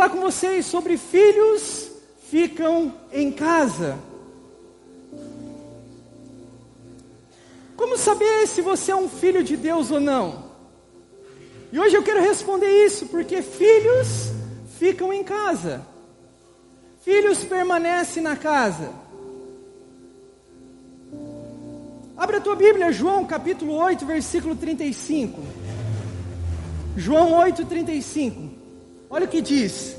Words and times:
falar 0.00 0.08
com 0.08 0.20
vocês 0.20 0.64
sobre 0.64 0.96
filhos 0.96 1.90
ficam 2.30 2.94
em 3.12 3.30
casa. 3.30 3.98
Como 7.76 7.98
saber 7.98 8.46
se 8.46 8.62
você 8.62 8.92
é 8.92 8.96
um 8.96 9.10
filho 9.10 9.44
de 9.44 9.58
Deus 9.58 9.90
ou 9.90 10.00
não? 10.00 10.44
E 11.70 11.78
hoje 11.78 11.94
eu 11.94 12.02
quero 12.02 12.22
responder 12.22 12.86
isso, 12.86 13.08
porque 13.08 13.42
filhos 13.42 14.32
ficam 14.78 15.12
em 15.12 15.22
casa. 15.22 15.82
Filhos 17.02 17.44
permanecem 17.44 18.22
na 18.22 18.36
casa. 18.36 18.90
Abra 22.16 22.38
a 22.38 22.40
tua 22.40 22.56
Bíblia, 22.56 22.90
João 22.90 23.26
capítulo 23.26 23.74
8, 23.74 24.06
versículo 24.06 24.56
35. 24.56 25.42
João 26.96 27.34
8, 27.34 27.66
35. 27.66 28.49
Olha 29.10 29.24
o 29.24 29.28
que 29.28 29.40
diz. 29.40 29.96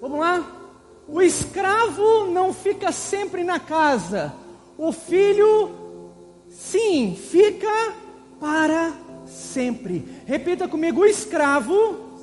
Vamos 0.00 0.18
lá? 0.18 0.44
O 1.08 1.22
escravo 1.22 2.26
não 2.32 2.52
fica 2.52 2.90
sempre 2.90 3.44
na 3.44 3.60
casa, 3.60 4.34
o 4.76 4.90
filho, 4.90 5.70
sim, 6.50 7.16
fica 7.30 7.94
para 8.40 8.92
sempre. 9.24 10.04
Repita 10.26 10.66
comigo: 10.66 11.02
o 11.02 11.06
escravo, 11.06 12.18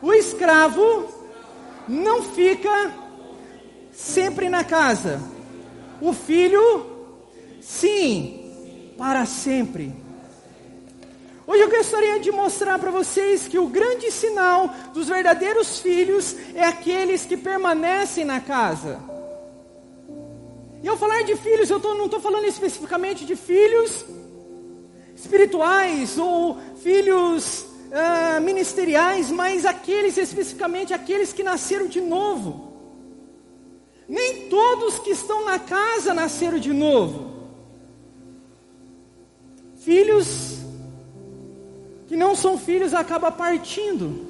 o 0.00 0.12
escravo 0.12 1.08
não 1.88 2.22
fica 2.22 2.92
sempre 3.92 4.48
na 4.48 4.62
casa, 4.62 5.20
o 6.00 6.12
filho, 6.12 6.86
sim, 7.60 8.35
para 8.96 9.26
sempre. 9.26 9.92
Hoje 11.46 11.62
eu 11.62 11.70
gostaria 11.70 12.18
de 12.18 12.32
mostrar 12.32 12.78
para 12.78 12.90
vocês 12.90 13.46
que 13.46 13.58
o 13.58 13.68
grande 13.68 14.10
sinal 14.10 14.68
dos 14.92 15.08
verdadeiros 15.08 15.78
filhos 15.78 16.34
é 16.54 16.64
aqueles 16.64 17.24
que 17.24 17.36
permanecem 17.36 18.24
na 18.24 18.40
casa. 18.40 18.98
E 20.82 20.88
ao 20.88 20.96
falar 20.96 21.22
de 21.22 21.36
filhos, 21.36 21.70
eu 21.70 21.78
tô, 21.78 21.94
não 21.94 22.06
estou 22.06 22.20
falando 22.20 22.46
especificamente 22.46 23.24
de 23.24 23.36
filhos 23.36 24.04
espirituais 25.14 26.18
ou 26.18 26.58
filhos 26.82 27.62
uh, 27.62 28.40
ministeriais, 28.40 29.30
mas 29.30 29.64
aqueles 29.64 30.16
especificamente 30.16 30.92
aqueles 30.92 31.32
que 31.32 31.42
nasceram 31.42 31.86
de 31.86 32.00
novo. 32.00 32.72
Nem 34.08 34.48
todos 34.48 34.98
que 34.98 35.10
estão 35.10 35.44
na 35.44 35.58
casa 35.58 36.12
nasceram 36.12 36.58
de 36.58 36.72
novo. 36.72 37.35
Filhos 39.86 40.58
que 42.08 42.16
não 42.16 42.34
são 42.34 42.58
filhos 42.58 42.92
acaba 42.92 43.30
partindo, 43.30 44.26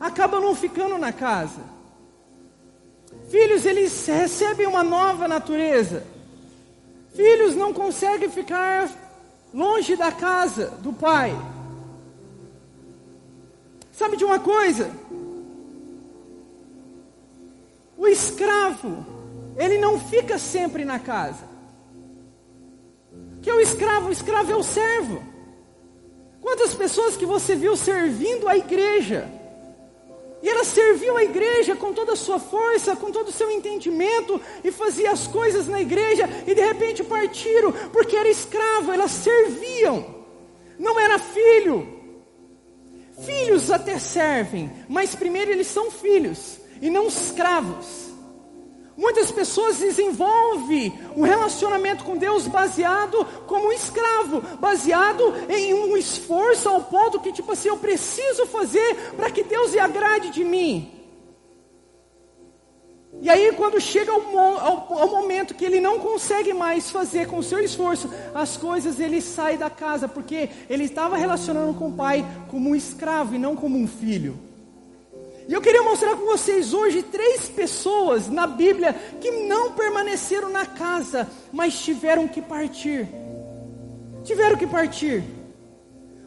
acaba 0.00 0.40
não 0.40 0.52
ficando 0.52 0.98
na 0.98 1.12
casa. 1.12 1.60
Filhos, 3.28 3.64
eles 3.64 4.04
recebem 4.04 4.66
uma 4.66 4.82
nova 4.82 5.28
natureza. 5.28 6.02
Filhos 7.14 7.54
não 7.54 7.72
conseguem 7.72 8.28
ficar 8.28 8.90
longe 9.54 9.94
da 9.94 10.10
casa 10.10 10.70
do 10.82 10.92
pai. 10.92 11.40
Sabe 13.92 14.16
de 14.16 14.24
uma 14.24 14.40
coisa? 14.40 14.90
O 17.96 18.08
escravo, 18.08 19.06
ele 19.56 19.78
não 19.78 20.00
fica 20.00 20.36
sempre 20.36 20.84
na 20.84 20.98
casa. 20.98 21.49
Que 23.42 23.50
é 23.50 23.54
o 23.54 23.60
escravo? 23.60 24.08
O 24.08 24.12
escravo 24.12 24.52
é 24.52 24.56
o 24.56 24.62
servo. 24.62 25.22
Quantas 26.40 26.74
pessoas 26.74 27.16
que 27.16 27.26
você 27.26 27.54
viu 27.54 27.76
servindo 27.76 28.48
a 28.48 28.56
igreja? 28.56 29.28
E 30.42 30.48
ela 30.48 30.64
serviu 30.64 31.16
a 31.16 31.22
igreja 31.22 31.76
com 31.76 31.92
toda 31.92 32.12
a 32.14 32.16
sua 32.16 32.38
força, 32.38 32.96
com 32.96 33.12
todo 33.12 33.28
o 33.28 33.32
seu 33.32 33.50
entendimento, 33.50 34.40
e 34.64 34.72
fazia 34.72 35.10
as 35.10 35.26
coisas 35.26 35.68
na 35.68 35.80
igreja, 35.80 36.28
e 36.46 36.54
de 36.54 36.62
repente 36.62 37.04
partiram, 37.04 37.72
porque 37.92 38.16
era 38.16 38.28
escravo, 38.28 38.90
elas 38.90 39.10
serviam, 39.10 40.24
não 40.78 40.98
era 40.98 41.18
filho. 41.18 41.86
Filhos 43.26 43.70
até 43.70 43.98
servem, 43.98 44.70
mas 44.88 45.14
primeiro 45.14 45.50
eles 45.50 45.66
são 45.66 45.90
filhos, 45.90 46.58
e 46.80 46.88
não 46.88 47.08
escravos. 47.08 48.09
Muitas 49.00 49.30
pessoas 49.30 49.78
desenvolvem 49.78 50.92
um 51.16 51.22
relacionamento 51.22 52.04
com 52.04 52.18
Deus 52.18 52.46
baseado 52.46 53.26
como 53.46 53.68
um 53.68 53.72
escravo, 53.72 54.42
baseado 54.58 55.22
em 55.48 55.72
um 55.72 55.96
esforço 55.96 56.68
ao 56.68 56.82
ponto 56.82 57.18
que, 57.18 57.32
tipo 57.32 57.50
assim, 57.50 57.70
eu 57.70 57.78
preciso 57.78 58.44
fazer 58.44 59.14
para 59.16 59.30
que 59.30 59.42
Deus 59.42 59.70
se 59.70 59.78
agrade 59.78 60.28
de 60.28 60.44
mim. 60.44 60.92
E 63.22 63.30
aí, 63.30 63.50
quando 63.52 63.80
chega 63.80 64.12
ao, 64.12 64.38
ao, 64.38 64.98
ao, 65.00 65.08
momento 65.08 65.54
que 65.54 65.64
ele 65.64 65.80
não 65.80 65.98
consegue 65.98 66.52
mais 66.52 66.90
fazer 66.90 67.26
com 67.26 67.38
o 67.38 67.42
seu 67.42 67.58
esforço 67.58 68.10
as 68.34 68.58
coisas, 68.58 69.00
ele 69.00 69.22
sai 69.22 69.56
da 69.56 69.70
casa, 69.70 70.08
porque 70.08 70.50
ele 70.68 70.84
estava 70.84 71.16
relacionando 71.16 71.72
com 71.72 71.88
o 71.88 71.94
pai 71.94 72.22
como 72.50 72.68
um 72.68 72.76
escravo 72.76 73.34
e 73.34 73.38
não 73.38 73.56
como 73.56 73.78
um 73.78 73.88
filho. 73.88 74.49
E 75.50 75.52
eu 75.52 75.60
queria 75.60 75.82
mostrar 75.82 76.14
com 76.14 76.26
vocês 76.26 76.72
hoje 76.72 77.02
três 77.02 77.48
pessoas 77.48 78.28
na 78.28 78.46
Bíblia 78.46 78.92
que 79.20 79.32
não 79.48 79.72
permaneceram 79.72 80.48
na 80.48 80.64
casa, 80.64 81.28
mas 81.52 81.76
tiveram 81.80 82.28
que 82.28 82.40
partir. 82.40 83.08
Tiveram 84.22 84.56
que 84.56 84.64
partir. 84.64 85.24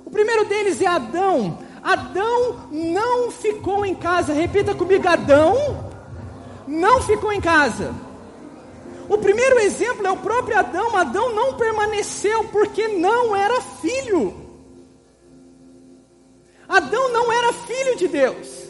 O 0.03 0.09
primeiro 0.09 0.43
deles 0.43 0.81
é 0.81 0.87
Adão. 0.87 1.57
Adão 1.81 2.67
não 2.69 3.31
ficou 3.31 3.85
em 3.85 3.95
casa. 3.95 4.33
Repita 4.33 4.75
comigo: 4.75 5.07
Adão 5.07 5.55
não 6.67 7.01
ficou 7.01 7.31
em 7.31 7.39
casa. 7.39 7.95
O 9.07 9.17
primeiro 9.17 9.57
exemplo 9.59 10.05
é 10.05 10.11
o 10.11 10.17
próprio 10.17 10.59
Adão. 10.59 10.97
Adão 10.97 11.33
não 11.33 11.53
permaneceu 11.53 12.43
porque 12.49 12.89
não 12.89 13.33
era 13.33 13.61
filho. 13.61 14.35
Adão 16.67 17.13
não 17.13 17.31
era 17.31 17.53
filho 17.53 17.95
de 17.95 18.09
Deus. 18.09 18.62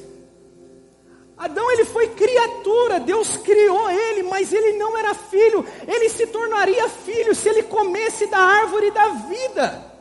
Adão 1.43 1.69
ele 1.71 1.83
foi 1.83 2.07
criatura, 2.07 3.01
Deus 3.01 3.35
criou 3.35 3.91
ele, 3.91 4.23
mas 4.23 4.53
ele 4.53 4.77
não 4.77 4.97
era 4.97 5.13
filho. 5.13 5.65
Ele 5.85 6.07
se 6.07 6.25
tornaria 6.27 6.87
filho 6.87 7.35
se 7.35 7.49
ele 7.49 7.63
comesse 7.63 8.27
da 8.27 8.37
árvore 8.37 8.89
da 8.91 9.09
vida. 9.09 9.91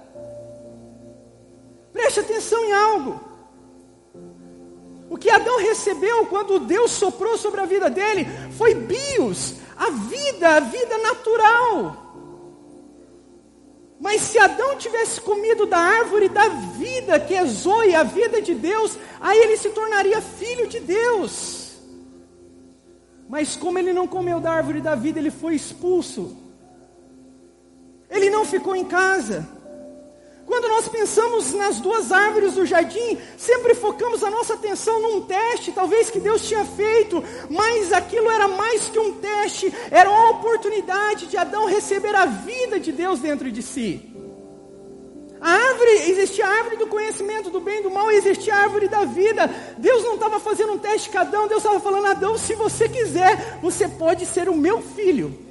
Preste 1.92 2.20
atenção 2.20 2.64
em 2.64 2.72
algo. 2.72 3.20
O 5.10 5.18
que 5.18 5.28
Adão 5.28 5.58
recebeu 5.58 6.26
quando 6.26 6.60
Deus 6.60 6.92
soprou 6.92 7.36
sobre 7.36 7.60
a 7.60 7.66
vida 7.66 7.90
dele 7.90 8.24
foi 8.56 8.72
bios, 8.74 9.56
a 9.76 9.90
vida, 9.90 10.48
a 10.48 10.60
vida 10.60 10.96
natural. 10.98 12.11
Mas 14.02 14.22
se 14.22 14.36
Adão 14.36 14.76
tivesse 14.76 15.20
comido 15.20 15.64
da 15.64 15.78
árvore 15.78 16.28
da 16.28 16.48
vida, 16.48 17.20
que 17.20 17.34
é 17.36 17.46
Zoe, 17.46 17.94
a 17.94 18.02
vida 18.02 18.42
de 18.42 18.52
Deus, 18.52 18.98
aí 19.20 19.38
ele 19.38 19.56
se 19.56 19.70
tornaria 19.70 20.20
filho 20.20 20.66
de 20.66 20.80
Deus. 20.80 21.74
Mas 23.28 23.54
como 23.54 23.78
ele 23.78 23.92
não 23.92 24.08
comeu 24.08 24.40
da 24.40 24.54
árvore 24.54 24.80
da 24.80 24.96
vida, 24.96 25.20
ele 25.20 25.30
foi 25.30 25.54
expulso. 25.54 26.36
Ele 28.10 28.28
não 28.28 28.44
ficou 28.44 28.74
em 28.74 28.84
casa. 28.84 29.48
Quando 30.52 30.68
nós 30.68 30.86
pensamos 30.86 31.54
nas 31.54 31.80
duas 31.80 32.12
árvores 32.12 32.52
do 32.52 32.66
jardim, 32.66 33.16
sempre 33.38 33.74
focamos 33.74 34.22
a 34.22 34.28
nossa 34.28 34.52
atenção 34.52 35.00
num 35.00 35.22
teste, 35.22 35.72
talvez 35.72 36.10
que 36.10 36.20
Deus 36.20 36.46
tinha 36.46 36.62
feito, 36.62 37.24
mas 37.48 37.90
aquilo 37.90 38.30
era 38.30 38.46
mais 38.46 38.90
que 38.90 38.98
um 38.98 39.14
teste, 39.14 39.72
era 39.90 40.10
uma 40.10 40.32
oportunidade 40.32 41.24
de 41.24 41.38
Adão 41.38 41.64
receber 41.64 42.14
a 42.14 42.26
vida 42.26 42.78
de 42.78 42.92
Deus 42.92 43.18
dentro 43.18 43.50
de 43.50 43.62
si. 43.62 44.12
A 45.40 45.52
árvore, 45.52 46.10
existia 46.10 46.46
a 46.46 46.50
árvore 46.50 46.76
do 46.76 46.86
conhecimento 46.86 47.48
do 47.48 47.58
bem 47.58 47.78
e 47.78 47.84
do 47.84 47.90
mal, 47.90 48.10
existia 48.10 48.54
a 48.54 48.58
árvore 48.58 48.88
da 48.88 49.06
vida. 49.06 49.48
Deus 49.78 50.04
não 50.04 50.16
estava 50.16 50.38
fazendo 50.38 50.74
um 50.74 50.78
teste 50.78 51.08
com 51.08 51.16
Adão, 51.16 51.48
Deus 51.48 51.64
estava 51.64 51.80
falando, 51.80 52.08
Adão, 52.08 52.36
se 52.36 52.54
você 52.54 52.90
quiser, 52.90 53.58
você 53.62 53.88
pode 53.88 54.26
ser 54.26 54.50
o 54.50 54.54
meu 54.54 54.82
filho. 54.82 55.50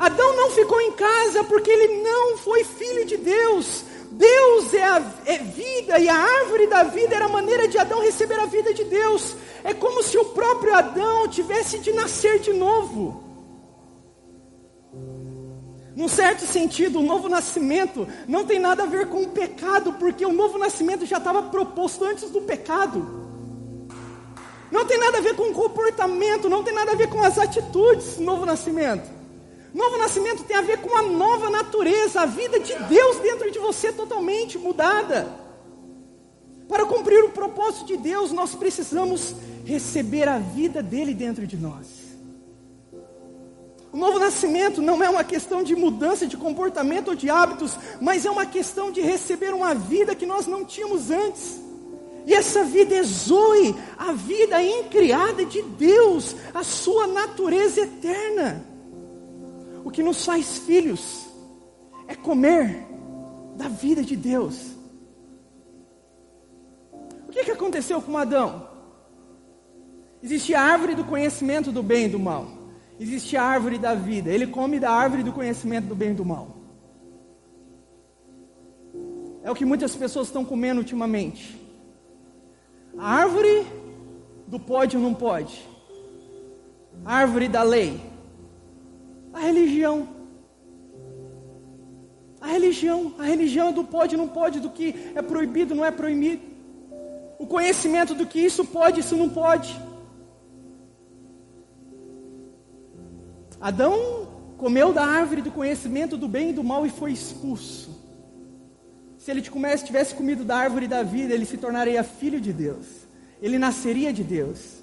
Adão 0.00 0.34
não 0.34 0.50
ficou 0.50 0.80
em 0.80 0.92
casa 0.92 1.44
porque 1.44 1.70
ele 1.70 2.02
não 2.02 2.38
foi 2.38 2.64
filho 2.64 3.04
de 3.04 3.18
Deus. 3.18 3.84
Deus 4.10 4.72
é 4.72 4.82
a 4.82 5.12
é 5.26 5.38
vida 5.38 5.98
e 5.98 6.08
a 6.08 6.16
árvore 6.16 6.66
da 6.68 6.84
vida 6.84 7.14
era 7.14 7.26
a 7.26 7.28
maneira 7.28 7.68
de 7.68 7.76
Adão 7.76 8.00
receber 8.00 8.40
a 8.40 8.46
vida 8.46 8.72
de 8.72 8.82
Deus. 8.84 9.36
É 9.62 9.74
como 9.74 10.02
se 10.02 10.16
o 10.16 10.24
próprio 10.24 10.74
Adão 10.74 11.28
tivesse 11.28 11.78
de 11.80 11.92
nascer 11.92 12.38
de 12.38 12.50
novo. 12.54 13.22
Num 15.94 16.08
certo 16.08 16.46
sentido, 16.46 17.00
o 17.00 17.02
novo 17.02 17.28
nascimento 17.28 18.08
não 18.26 18.46
tem 18.46 18.58
nada 18.58 18.84
a 18.84 18.86
ver 18.86 19.06
com 19.06 19.20
o 19.20 19.28
pecado, 19.28 19.92
porque 19.92 20.24
o 20.24 20.32
novo 20.32 20.56
nascimento 20.56 21.04
já 21.04 21.18
estava 21.18 21.42
proposto 21.42 22.06
antes 22.06 22.30
do 22.30 22.40
pecado. 22.40 23.06
Não 24.72 24.86
tem 24.86 24.98
nada 24.98 25.18
a 25.18 25.20
ver 25.20 25.36
com 25.36 25.50
o 25.50 25.52
comportamento, 25.52 26.48
não 26.48 26.64
tem 26.64 26.72
nada 26.72 26.92
a 26.92 26.94
ver 26.94 27.10
com 27.10 27.22
as 27.22 27.36
atitudes 27.36 28.18
novo 28.18 28.46
nascimento. 28.46 29.19
Novo 29.72 29.98
nascimento 29.98 30.44
tem 30.44 30.56
a 30.56 30.62
ver 30.62 30.78
com 30.78 30.96
a 30.96 31.02
nova 31.02 31.48
natureza, 31.48 32.22
a 32.22 32.26
vida 32.26 32.58
de 32.58 32.74
Deus 32.74 33.18
dentro 33.18 33.50
de 33.50 33.58
você 33.58 33.92
totalmente 33.92 34.58
mudada. 34.58 35.28
Para 36.68 36.84
cumprir 36.84 37.24
o 37.24 37.30
propósito 37.30 37.86
de 37.86 37.96
Deus, 37.96 38.32
nós 38.32 38.54
precisamos 38.54 39.34
receber 39.64 40.28
a 40.28 40.38
vida 40.38 40.82
dele 40.82 41.14
dentro 41.14 41.46
de 41.46 41.56
nós. 41.56 41.86
O 43.92 43.96
novo 43.96 44.20
nascimento 44.20 44.80
não 44.80 45.02
é 45.02 45.10
uma 45.10 45.24
questão 45.24 45.62
de 45.64 45.74
mudança 45.74 46.26
de 46.26 46.36
comportamento 46.36 47.08
ou 47.08 47.14
de 47.14 47.28
hábitos, 47.28 47.76
mas 48.00 48.24
é 48.24 48.30
uma 48.30 48.46
questão 48.46 48.92
de 48.92 49.00
receber 49.00 49.52
uma 49.52 49.74
vida 49.74 50.14
que 50.14 50.26
nós 50.26 50.46
não 50.46 50.64
tínhamos 50.64 51.10
antes. 51.10 51.60
E 52.24 52.34
essa 52.34 52.62
vida 52.62 52.94
é 52.94 53.02
Zoe, 53.02 53.74
a 53.98 54.12
vida 54.12 54.62
incriada 54.62 55.44
de 55.44 55.62
Deus, 55.62 56.36
a 56.54 56.62
sua 56.62 57.06
natureza 57.08 57.80
eterna. 57.80 58.69
O 59.84 59.90
que 59.90 60.02
nos 60.02 60.24
faz 60.24 60.58
filhos 60.58 61.28
é 62.06 62.14
comer 62.14 62.86
da 63.56 63.68
vida 63.68 64.02
de 64.02 64.16
Deus. 64.16 64.74
O 67.28 67.30
que, 67.30 67.44
que 67.44 67.50
aconteceu 67.50 68.00
com 68.02 68.16
Adão? 68.18 68.68
Existe 70.22 70.54
a 70.54 70.62
árvore 70.62 70.94
do 70.94 71.04
conhecimento 71.04 71.72
do 71.72 71.82
bem 71.82 72.06
e 72.06 72.08
do 72.08 72.18
mal. 72.18 72.46
Existe 72.98 73.36
a 73.36 73.42
árvore 73.42 73.78
da 73.78 73.94
vida. 73.94 74.30
Ele 74.30 74.46
come 74.46 74.78
da 74.78 74.90
árvore 74.90 75.22
do 75.22 75.32
conhecimento 75.32 75.86
do 75.86 75.94
bem 75.94 76.10
e 76.10 76.14
do 76.14 76.24
mal. 76.24 76.56
É 79.42 79.50
o 79.50 79.54
que 79.54 79.64
muitas 79.64 79.96
pessoas 79.96 80.26
estão 80.26 80.44
comendo 80.44 80.80
ultimamente. 80.80 81.58
A 82.98 83.14
árvore 83.14 83.66
do 84.46 84.58
pode 84.58 84.96
ou 84.96 85.02
não 85.02 85.14
pode. 85.14 85.66
A 87.04 87.14
árvore 87.14 87.48
da 87.48 87.62
lei. 87.62 88.09
A 89.32 89.40
religião. 89.40 90.08
A 92.40 92.48
religião. 92.48 93.14
A 93.18 93.24
religião 93.24 93.68
é 93.68 93.72
do 93.72 93.84
pode 93.84 94.16
não 94.16 94.28
pode, 94.28 94.60
do 94.60 94.70
que 94.70 94.94
é 95.14 95.22
proibido, 95.22 95.74
não 95.74 95.84
é 95.84 95.90
proibido. 95.90 96.42
O 97.38 97.46
conhecimento 97.46 98.14
do 98.14 98.26
que 98.26 98.40
isso 98.40 98.64
pode, 98.64 99.00
isso 99.00 99.16
não 99.16 99.28
pode. 99.28 99.80
Adão 103.60 104.28
comeu 104.56 104.92
da 104.92 105.04
árvore 105.04 105.42
do 105.42 105.50
conhecimento 105.50 106.16
do 106.16 106.28
bem 106.28 106.50
e 106.50 106.52
do 106.52 106.64
mal 106.64 106.86
e 106.86 106.90
foi 106.90 107.12
expulso. 107.12 107.98
Se 109.18 109.30
ele 109.30 109.42
tivesse 109.42 110.14
comido 110.14 110.44
da 110.44 110.56
árvore 110.56 110.88
da 110.88 111.02
vida, 111.02 111.34
ele 111.34 111.44
se 111.44 111.58
tornaria 111.58 112.02
filho 112.02 112.40
de 112.40 112.52
Deus. 112.52 112.86
Ele 113.40 113.58
nasceria 113.58 114.12
de 114.12 114.24
Deus. 114.24 114.82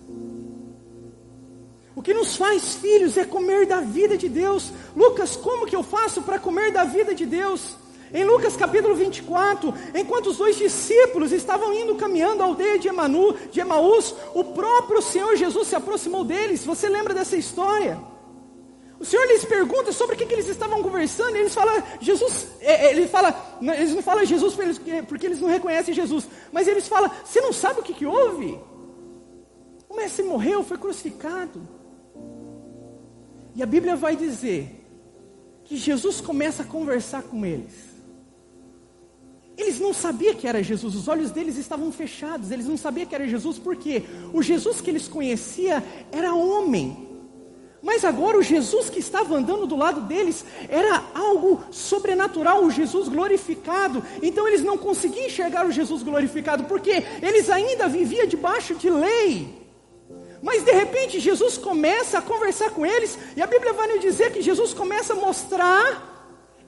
O 1.97 2.01
que 2.03 2.13
nos 2.13 2.35
faz 2.35 2.75
filhos 2.75 3.17
é 3.17 3.25
comer 3.25 3.65
da 3.65 3.79
vida 3.79 4.15
de 4.15 4.29
Deus. 4.29 4.71
Lucas, 4.95 5.35
como 5.35 5.65
que 5.65 5.75
eu 5.75 5.81
faço 5.81 6.21
para 6.21 6.37
comer 6.37 6.71
da 6.71 6.83
vida 6.83 7.15
de 7.15 7.25
Deus? 7.25 7.75
Em 8.13 8.23
Lucas 8.23 8.55
capítulo 8.55 8.93
24, 8.93 9.73
enquanto 9.95 10.27
os 10.27 10.37
dois 10.37 10.55
discípulos 10.57 11.31
estavam 11.31 11.73
indo 11.73 11.95
caminhando 11.95 12.43
à 12.43 12.45
aldeia 12.45 12.77
de, 12.77 12.87
Emanu, 12.87 13.33
de 13.51 13.59
Emaús, 13.59 14.13
o 14.35 14.43
próprio 14.43 15.01
Senhor 15.01 15.35
Jesus 15.35 15.69
se 15.69 15.75
aproximou 15.75 16.23
deles. 16.23 16.63
Você 16.63 16.87
lembra 16.87 17.15
dessa 17.15 17.35
história? 17.35 17.97
O 18.99 19.03
Senhor 19.03 19.25
lhes 19.25 19.43
pergunta 19.43 19.91
sobre 19.91 20.13
o 20.13 20.17
que, 20.19 20.27
que 20.27 20.35
eles 20.35 20.47
estavam 20.47 20.83
conversando, 20.83 21.35
e 21.35 21.39
eles 21.39 21.55
falam, 21.55 21.81
Jesus, 21.99 22.45
é, 22.61 22.85
é, 22.85 22.91
ele 22.91 23.07
fala, 23.07 23.57
eles 23.75 23.95
não 23.95 24.03
falam 24.03 24.23
Jesus 24.23 24.53
porque 25.07 25.25
eles 25.25 25.41
não 25.41 25.49
reconhecem 25.49 25.95
Jesus, 25.95 26.27
mas 26.51 26.67
eles 26.67 26.87
falam, 26.87 27.09
você 27.25 27.41
não 27.41 27.51
sabe 27.51 27.79
o 27.79 27.83
que, 27.83 27.93
que 27.93 28.05
houve? 28.05 28.59
O 29.89 29.95
mestre 29.95 30.23
morreu, 30.23 30.63
foi 30.63 30.77
crucificado. 30.77 31.76
E 33.57 33.63
a 33.63 33.65
Bíblia 33.65 33.95
vai 33.95 34.15
dizer 34.15 34.85
que 35.63 35.75
Jesus 35.75 36.21
começa 36.21 36.61
a 36.61 36.65
conversar 36.65 37.23
com 37.23 37.43
eles. 37.43 37.73
Eles 39.57 39.79
não 39.79 39.95
sabiam 39.95 40.35
que 40.35 40.47
era 40.47 40.61
Jesus, 40.61 40.93
os 40.93 41.07
olhos 41.07 41.31
deles 41.31 41.57
estavam 41.57 41.91
fechados, 41.91 42.51
eles 42.51 42.67
não 42.67 42.77
sabiam 42.77 43.07
que 43.07 43.15
era 43.15 43.27
Jesus, 43.27 43.57
porque 43.57 44.03
o 44.31 44.43
Jesus 44.43 44.79
que 44.79 44.91
eles 44.91 45.07
conheciam 45.07 45.81
era 46.11 46.35
homem. 46.35 47.07
Mas 47.81 48.05
agora 48.05 48.37
o 48.37 48.43
Jesus 48.43 48.91
que 48.91 48.99
estava 48.99 49.35
andando 49.35 49.65
do 49.65 49.75
lado 49.75 50.01
deles 50.01 50.45
era 50.69 51.03
algo 51.15 51.63
sobrenatural, 51.71 52.63
o 52.63 52.69
Jesus 52.69 53.07
glorificado. 53.07 54.03
Então 54.21 54.47
eles 54.47 54.63
não 54.63 54.77
conseguiam 54.77 55.25
enxergar 55.25 55.65
o 55.65 55.71
Jesus 55.71 56.03
glorificado, 56.03 56.65
porque 56.65 57.03
eles 57.23 57.49
ainda 57.49 57.87
viviam 57.87 58.27
debaixo 58.27 58.75
de 58.75 58.87
lei. 58.87 59.66
Mas 60.41 60.63
de 60.63 60.71
repente 60.71 61.19
Jesus 61.19 61.57
começa 61.57 62.19
a 62.19 62.21
conversar 62.21 62.69
com 62.71 62.85
eles, 62.85 63.17
e 63.35 63.41
a 63.41 63.47
Bíblia 63.47 63.73
vai 63.73 63.87
nos 63.87 64.01
dizer 64.01 64.31
que 64.31 64.41
Jesus 64.41 64.73
começa 64.73 65.13
a 65.13 65.15
mostrar 65.15 66.15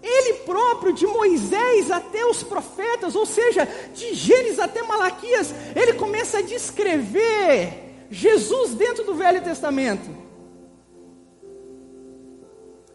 ele 0.01 0.33
próprio, 0.45 0.93
de 0.93 1.05
Moisés 1.05 1.91
até 1.91 2.25
os 2.25 2.41
profetas, 2.41 3.15
ou 3.15 3.25
seja, 3.25 3.67
de 3.93 4.13
Gênesis 4.13 4.59
até 4.59 4.81
Malaquias, 4.81 5.53
ele 5.75 5.93
começa 5.93 6.39
a 6.39 6.41
descrever 6.41 8.07
Jesus 8.09 8.73
dentro 8.73 9.03
do 9.03 9.13
Velho 9.13 9.43
Testamento. 9.43 10.09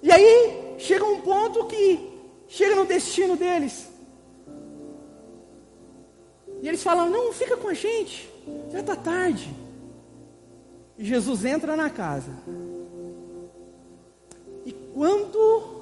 E 0.03 0.11
aí 0.11 0.77
chega 0.79 1.05
um 1.05 1.21
ponto 1.21 1.67
que 1.67 2.11
chega 2.49 2.75
no 2.75 2.85
destino 2.85 3.37
deles. 3.37 3.87
E 6.63 6.69
eles 6.69 6.83
falam: 6.83 7.11
Não, 7.11 7.33
fica 7.33 7.57
com 7.57 7.69
a 7.69 7.75
gente, 7.75 8.29
já 8.73 8.81
está 8.81 8.97
tarde. 8.97 9.64
E 10.97 11.05
Jesus 11.05 11.45
entra 11.45 11.77
na 11.77 11.91
casa. 11.91 12.33
E 14.65 14.73
quando 14.93 15.73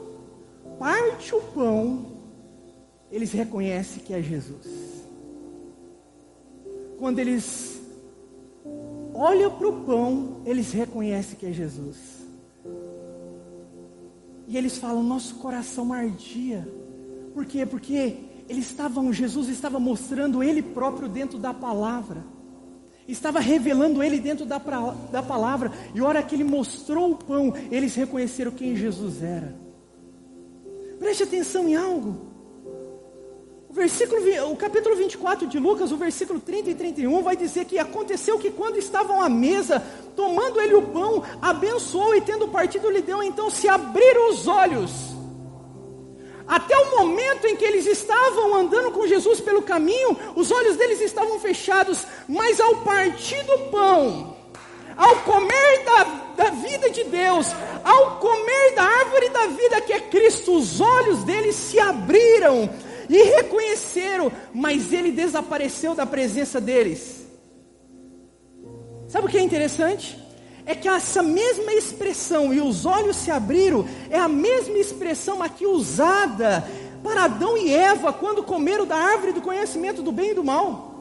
parte 0.78 1.34
o 1.34 1.40
pão, 1.40 2.06
eles 3.10 3.32
reconhecem 3.32 4.02
que 4.02 4.14
é 4.14 4.22
Jesus. 4.22 4.66
Quando 6.98 7.18
eles 7.18 7.80
olham 9.12 9.50
para 9.50 9.68
o 9.68 9.84
pão, 9.84 10.40
eles 10.46 10.72
reconhecem 10.72 11.38
que 11.38 11.46
é 11.46 11.52
Jesus. 11.52 12.22
E 14.48 14.56
eles 14.56 14.78
falam: 14.78 15.02
nosso 15.02 15.36
coração 15.36 15.92
ardia. 15.92 16.66
Por 17.34 17.44
quê? 17.44 17.64
Porque 17.64 18.16
eles 18.48 18.66
estavam, 18.66 19.12
Jesus 19.12 19.48
estava 19.48 19.78
mostrando 19.78 20.42
Ele 20.42 20.62
próprio 20.62 21.08
dentro 21.08 21.38
da 21.38 21.54
palavra. 21.54 22.24
Estava 23.12 23.40
revelando 23.40 24.02
Ele 24.02 24.18
dentro 24.18 24.46
da, 24.46 24.56
da 25.10 25.22
palavra. 25.22 25.70
E 25.94 26.00
a 26.00 26.04
hora 26.04 26.22
que 26.22 26.34
Ele 26.34 26.44
mostrou 26.44 27.12
o 27.12 27.16
pão, 27.16 27.54
eles 27.70 27.94
reconheceram 27.94 28.50
quem 28.50 28.74
Jesus 28.74 29.22
era. 29.22 29.54
Preste 30.98 31.24
atenção 31.24 31.68
em 31.68 31.76
algo. 31.76 32.32
O, 33.68 33.74
versículo, 33.74 34.20
o 34.50 34.56
capítulo 34.56 34.96
24 34.96 35.46
de 35.46 35.58
Lucas, 35.58 35.92
o 35.92 35.96
versículo 35.98 36.40
30 36.40 36.70
e 36.70 36.74
31, 36.74 37.22
vai 37.22 37.36
dizer 37.36 37.66
que 37.66 37.78
aconteceu 37.78 38.38
que 38.38 38.50
quando 38.50 38.78
estavam 38.78 39.20
à 39.20 39.28
mesa, 39.28 39.82
tomando 40.16 40.58
ele 40.58 40.74
o 40.74 40.82
pão, 40.82 41.22
abençoou 41.40 42.14
e 42.14 42.22
tendo 42.22 42.48
partido 42.48 42.88
lhe 42.88 43.02
deu, 43.02 43.22
então 43.22 43.50
se 43.50 43.68
abriram 43.68 44.30
os 44.30 44.48
olhos. 44.48 44.90
Até 46.46 46.76
o 46.76 46.98
momento 46.98 47.46
em 47.46 47.56
que 47.56 47.64
eles 47.64 47.86
estavam 47.86 48.54
andando 48.54 48.90
com 48.90 49.06
Jesus 49.06 49.40
pelo 49.40 49.62
caminho, 49.62 50.16
os 50.34 50.50
olhos 50.50 50.76
deles 50.76 51.00
estavam 51.00 51.38
fechados, 51.38 52.06
mas 52.28 52.60
ao 52.60 52.76
partir 52.76 53.42
do 53.44 53.58
pão, 53.70 54.36
ao 54.96 55.16
comer 55.20 55.84
da, 55.84 56.04
da 56.44 56.50
vida 56.50 56.90
de 56.90 57.04
Deus, 57.04 57.48
ao 57.84 58.18
comer 58.18 58.74
da 58.74 58.82
árvore 58.82 59.28
da 59.30 59.46
vida 59.46 59.80
que 59.80 59.92
é 59.92 60.00
Cristo, 60.00 60.56
os 60.56 60.80
olhos 60.80 61.24
deles 61.24 61.54
se 61.56 61.78
abriram 61.78 62.68
e 63.08 63.22
reconheceram, 63.22 64.32
mas 64.52 64.92
ele 64.92 65.12
desapareceu 65.12 65.94
da 65.94 66.06
presença 66.06 66.60
deles. 66.60 67.26
Sabe 69.08 69.26
o 69.26 69.30
que 69.30 69.38
é 69.38 69.42
interessante? 69.42 70.18
É 70.64 70.74
que 70.74 70.88
essa 70.88 71.22
mesma 71.22 71.72
expressão, 71.72 72.52
e 72.54 72.60
os 72.60 72.86
olhos 72.86 73.16
se 73.16 73.30
abriram, 73.30 73.86
é 74.08 74.18
a 74.18 74.28
mesma 74.28 74.78
expressão 74.78 75.42
aqui 75.42 75.66
usada 75.66 76.64
para 77.02 77.24
Adão 77.24 77.56
e 77.58 77.74
Eva 77.74 78.12
quando 78.12 78.42
comeram 78.42 78.86
da 78.86 78.96
árvore 78.96 79.32
do 79.32 79.40
conhecimento 79.40 80.02
do 80.02 80.12
bem 80.12 80.30
e 80.30 80.34
do 80.34 80.44
mal. 80.44 80.92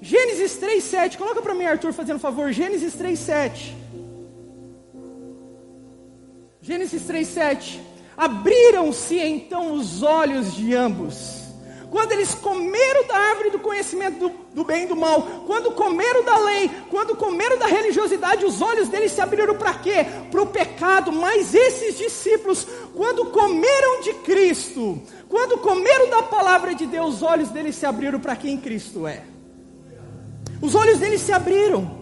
Gênesis 0.00 0.58
3,7, 0.58 1.18
coloca 1.18 1.42
para 1.42 1.54
mim, 1.54 1.64
Arthur, 1.64 1.92
fazendo 1.92 2.18
favor, 2.18 2.52
Gênesis 2.52 2.94
3,7. 2.94 3.74
Gênesis 6.62 7.02
3,7. 7.02 7.80
Abriram-se 8.16 9.18
então 9.18 9.72
os 9.72 10.02
olhos 10.02 10.54
de 10.54 10.74
ambos. 10.74 11.47
Quando 11.90 12.12
eles 12.12 12.34
comeram 12.34 13.06
da 13.06 13.16
árvore 13.16 13.50
do 13.50 13.58
conhecimento 13.58 14.18
do, 14.18 14.28
do, 14.54 14.64
bem 14.64 14.84
e 14.84 14.86
do 14.86 14.96
mal, 14.96 15.22
quando 15.46 15.72
comeram 15.72 16.22
da 16.22 16.38
lei, 16.38 16.70
quando 16.90 17.16
comeram 17.16 17.58
da 17.58 17.66
religiosidade, 17.66 18.44
os 18.44 18.60
olhos 18.60 18.88
deles 18.88 19.12
se 19.12 19.20
abriram 19.20 19.54
para 19.54 19.74
quê? 19.74 20.04
Para 20.30 20.42
o 20.42 20.46
pecado. 20.46 21.10
Mas 21.10 21.54
esses 21.54 21.96
discípulos, 21.96 22.66
quando 22.94 23.26
comeram 23.26 24.02
de 24.02 24.12
Cristo, 24.14 25.00
quando 25.28 25.58
comeram 25.58 26.10
da 26.10 26.22
palavra 26.22 26.74
de 26.74 26.86
Deus, 26.86 27.16
os 27.16 27.22
olhos 27.22 27.48
deles 27.48 27.74
se 27.76 27.86
abriram 27.86 28.20
para 28.20 28.36
quem 28.36 28.58
Cristo 28.58 29.06
é. 29.06 29.24
Os 30.60 30.74
olhos 30.74 30.98
deles 30.98 31.22
se 31.22 31.32
abriram. 31.32 31.98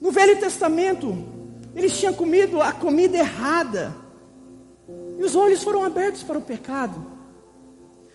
No 0.00 0.10
Velho 0.10 0.38
Testamento, 0.38 1.32
Eles 1.74 1.98
tinham 1.98 2.12
comido 2.12 2.60
a 2.60 2.70
comida 2.70 3.16
errada. 3.16 3.94
E 5.18 5.22
os 5.24 5.34
olhos 5.34 5.62
foram 5.62 5.84
abertos 5.84 6.22
para 6.22 6.38
o 6.38 6.42
pecado. 6.42 7.21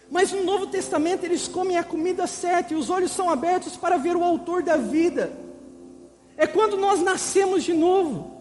Mas 0.09 0.31
no 0.31 0.43
Novo 0.43 0.67
Testamento 0.67 1.25
eles 1.25 1.47
comem 1.47 1.77
a 1.77 1.83
comida 1.83 2.25
certa 2.27 2.73
e 2.73 2.77
os 2.77 2.89
olhos 2.89 3.11
são 3.11 3.29
abertos 3.29 3.75
para 3.75 3.97
ver 3.97 4.15
o 4.15 4.23
autor 4.23 4.63
da 4.63 4.77
vida. 4.77 5.31
É 6.37 6.47
quando 6.47 6.77
nós 6.77 7.01
nascemos 7.01 7.63
de 7.63 7.73
novo. 7.73 8.37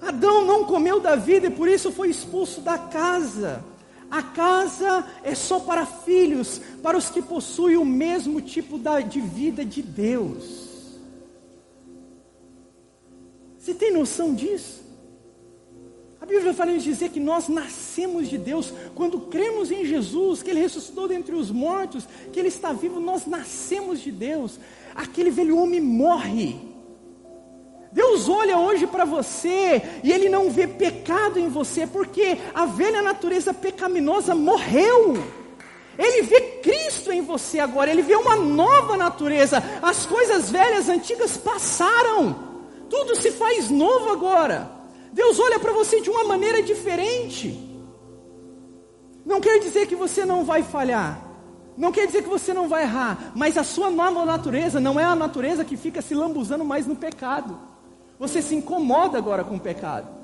Adão 0.00 0.44
não 0.44 0.64
comeu 0.64 1.00
da 1.00 1.16
vida 1.16 1.48
e 1.48 1.50
por 1.50 1.68
isso 1.68 1.90
foi 1.90 2.08
expulso 2.08 2.60
da 2.60 2.78
casa. 2.78 3.64
A 4.10 4.22
casa 4.22 5.04
é 5.22 5.34
só 5.34 5.60
para 5.60 5.84
filhos, 5.84 6.60
para 6.82 6.96
os 6.96 7.10
que 7.10 7.20
possuem 7.20 7.76
o 7.76 7.84
mesmo 7.84 8.40
tipo 8.40 8.78
de 9.08 9.20
vida 9.20 9.64
de 9.64 9.82
Deus. 9.82 10.68
Você 13.58 13.74
tem 13.74 13.92
noção 13.92 14.34
disso? 14.34 14.87
A 16.20 16.26
Bíblia 16.26 16.52
fala 16.52 16.72
em 16.72 16.78
dizer 16.78 17.10
que 17.10 17.20
nós 17.20 17.48
nascemos 17.48 18.28
de 18.28 18.36
Deus 18.36 18.72
quando 18.94 19.20
cremos 19.20 19.70
em 19.70 19.84
Jesus, 19.84 20.42
que 20.42 20.50
Ele 20.50 20.60
ressuscitou 20.60 21.06
dentre 21.06 21.34
os 21.34 21.50
mortos, 21.50 22.08
que 22.32 22.40
Ele 22.40 22.48
está 22.48 22.72
vivo, 22.72 22.98
nós 22.98 23.24
nascemos 23.24 24.00
de 24.00 24.10
Deus. 24.10 24.58
Aquele 24.94 25.30
velho 25.30 25.56
homem 25.56 25.80
morre. 25.80 26.56
Deus 27.92 28.28
olha 28.28 28.58
hoje 28.58 28.86
para 28.86 29.04
você 29.04 29.80
e 30.02 30.12
Ele 30.12 30.28
não 30.28 30.50
vê 30.50 30.66
pecado 30.66 31.38
em 31.38 31.48
você, 31.48 31.86
porque 31.86 32.36
a 32.52 32.66
velha 32.66 33.00
natureza 33.00 33.54
pecaminosa 33.54 34.34
morreu. 34.34 35.14
Ele 35.96 36.22
vê 36.22 36.40
Cristo 36.62 37.12
em 37.12 37.22
você 37.22 37.60
agora, 37.60 37.90
Ele 37.90 38.02
vê 38.02 38.16
uma 38.16 38.34
nova 38.34 38.96
natureza. 38.96 39.62
As 39.80 40.04
coisas 40.04 40.50
velhas, 40.50 40.88
antigas 40.88 41.36
passaram, 41.36 42.36
tudo 42.90 43.14
se 43.14 43.30
faz 43.30 43.70
novo 43.70 44.10
agora. 44.10 44.77
Deus 45.12 45.38
olha 45.38 45.58
para 45.58 45.72
você 45.72 46.00
de 46.00 46.10
uma 46.10 46.24
maneira 46.24 46.62
diferente. 46.62 47.66
Não 49.24 49.40
quer 49.40 49.58
dizer 49.58 49.86
que 49.86 49.94
você 49.94 50.24
não 50.24 50.44
vai 50.44 50.62
falhar, 50.62 51.22
não 51.76 51.92
quer 51.92 52.06
dizer 52.06 52.22
que 52.22 52.28
você 52.28 52.52
não 52.52 52.68
vai 52.68 52.82
errar, 52.82 53.32
mas 53.36 53.56
a 53.56 53.62
sua 53.62 53.90
nova 53.90 54.24
natureza 54.24 54.80
não 54.80 54.98
é 54.98 55.04
a 55.04 55.14
natureza 55.14 55.64
que 55.64 55.76
fica 55.76 56.02
se 56.02 56.14
lambuzando 56.14 56.64
mais 56.64 56.86
no 56.86 56.96
pecado. 56.96 57.58
Você 58.18 58.42
se 58.42 58.54
incomoda 58.54 59.16
agora 59.16 59.44
com 59.44 59.56
o 59.56 59.60
pecado. 59.60 60.17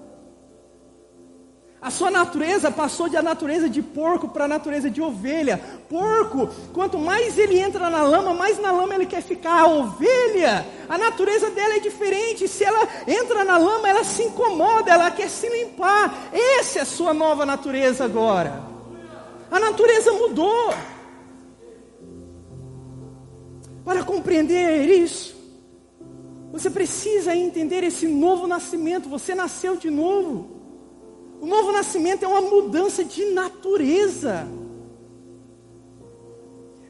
A 1.84 1.90
sua 1.90 2.10
natureza 2.10 2.70
passou 2.70 3.10
de 3.10 3.16
a 3.18 3.20
natureza 3.20 3.68
de 3.68 3.82
porco 3.82 4.26
para 4.26 4.46
a 4.46 4.48
natureza 4.48 4.88
de 4.88 5.02
ovelha. 5.02 5.60
Porco, 5.86 6.48
quanto 6.72 6.98
mais 6.98 7.36
ele 7.36 7.58
entra 7.58 7.90
na 7.90 8.02
lama, 8.02 8.32
mais 8.32 8.58
na 8.58 8.72
lama 8.72 8.94
ele 8.94 9.04
quer 9.04 9.20
ficar. 9.20 9.60
A 9.60 9.66
ovelha, 9.66 10.66
a 10.88 10.96
natureza 10.96 11.50
dela 11.50 11.74
é 11.74 11.80
diferente. 11.80 12.48
Se 12.48 12.64
ela 12.64 12.88
entra 13.06 13.44
na 13.44 13.58
lama, 13.58 13.86
ela 13.86 14.02
se 14.02 14.22
incomoda, 14.22 14.92
ela 14.92 15.10
quer 15.10 15.28
se 15.28 15.46
limpar. 15.46 16.30
Essa 16.32 16.78
é 16.78 16.82
a 16.82 16.86
sua 16.86 17.12
nova 17.12 17.44
natureza 17.44 18.02
agora. 18.02 18.62
A 19.50 19.60
natureza 19.60 20.10
mudou. 20.10 20.72
Para 23.84 24.02
compreender 24.04 24.88
isso, 24.88 25.36
você 26.50 26.70
precisa 26.70 27.36
entender 27.36 27.84
esse 27.84 28.08
novo 28.08 28.46
nascimento. 28.46 29.06
Você 29.10 29.34
nasceu 29.34 29.76
de 29.76 29.90
novo. 29.90 30.53
O 31.44 31.46
novo 31.46 31.72
nascimento 31.72 32.24
é 32.24 32.26
uma 32.26 32.40
mudança 32.40 33.04
de 33.04 33.22
natureza. 33.26 34.48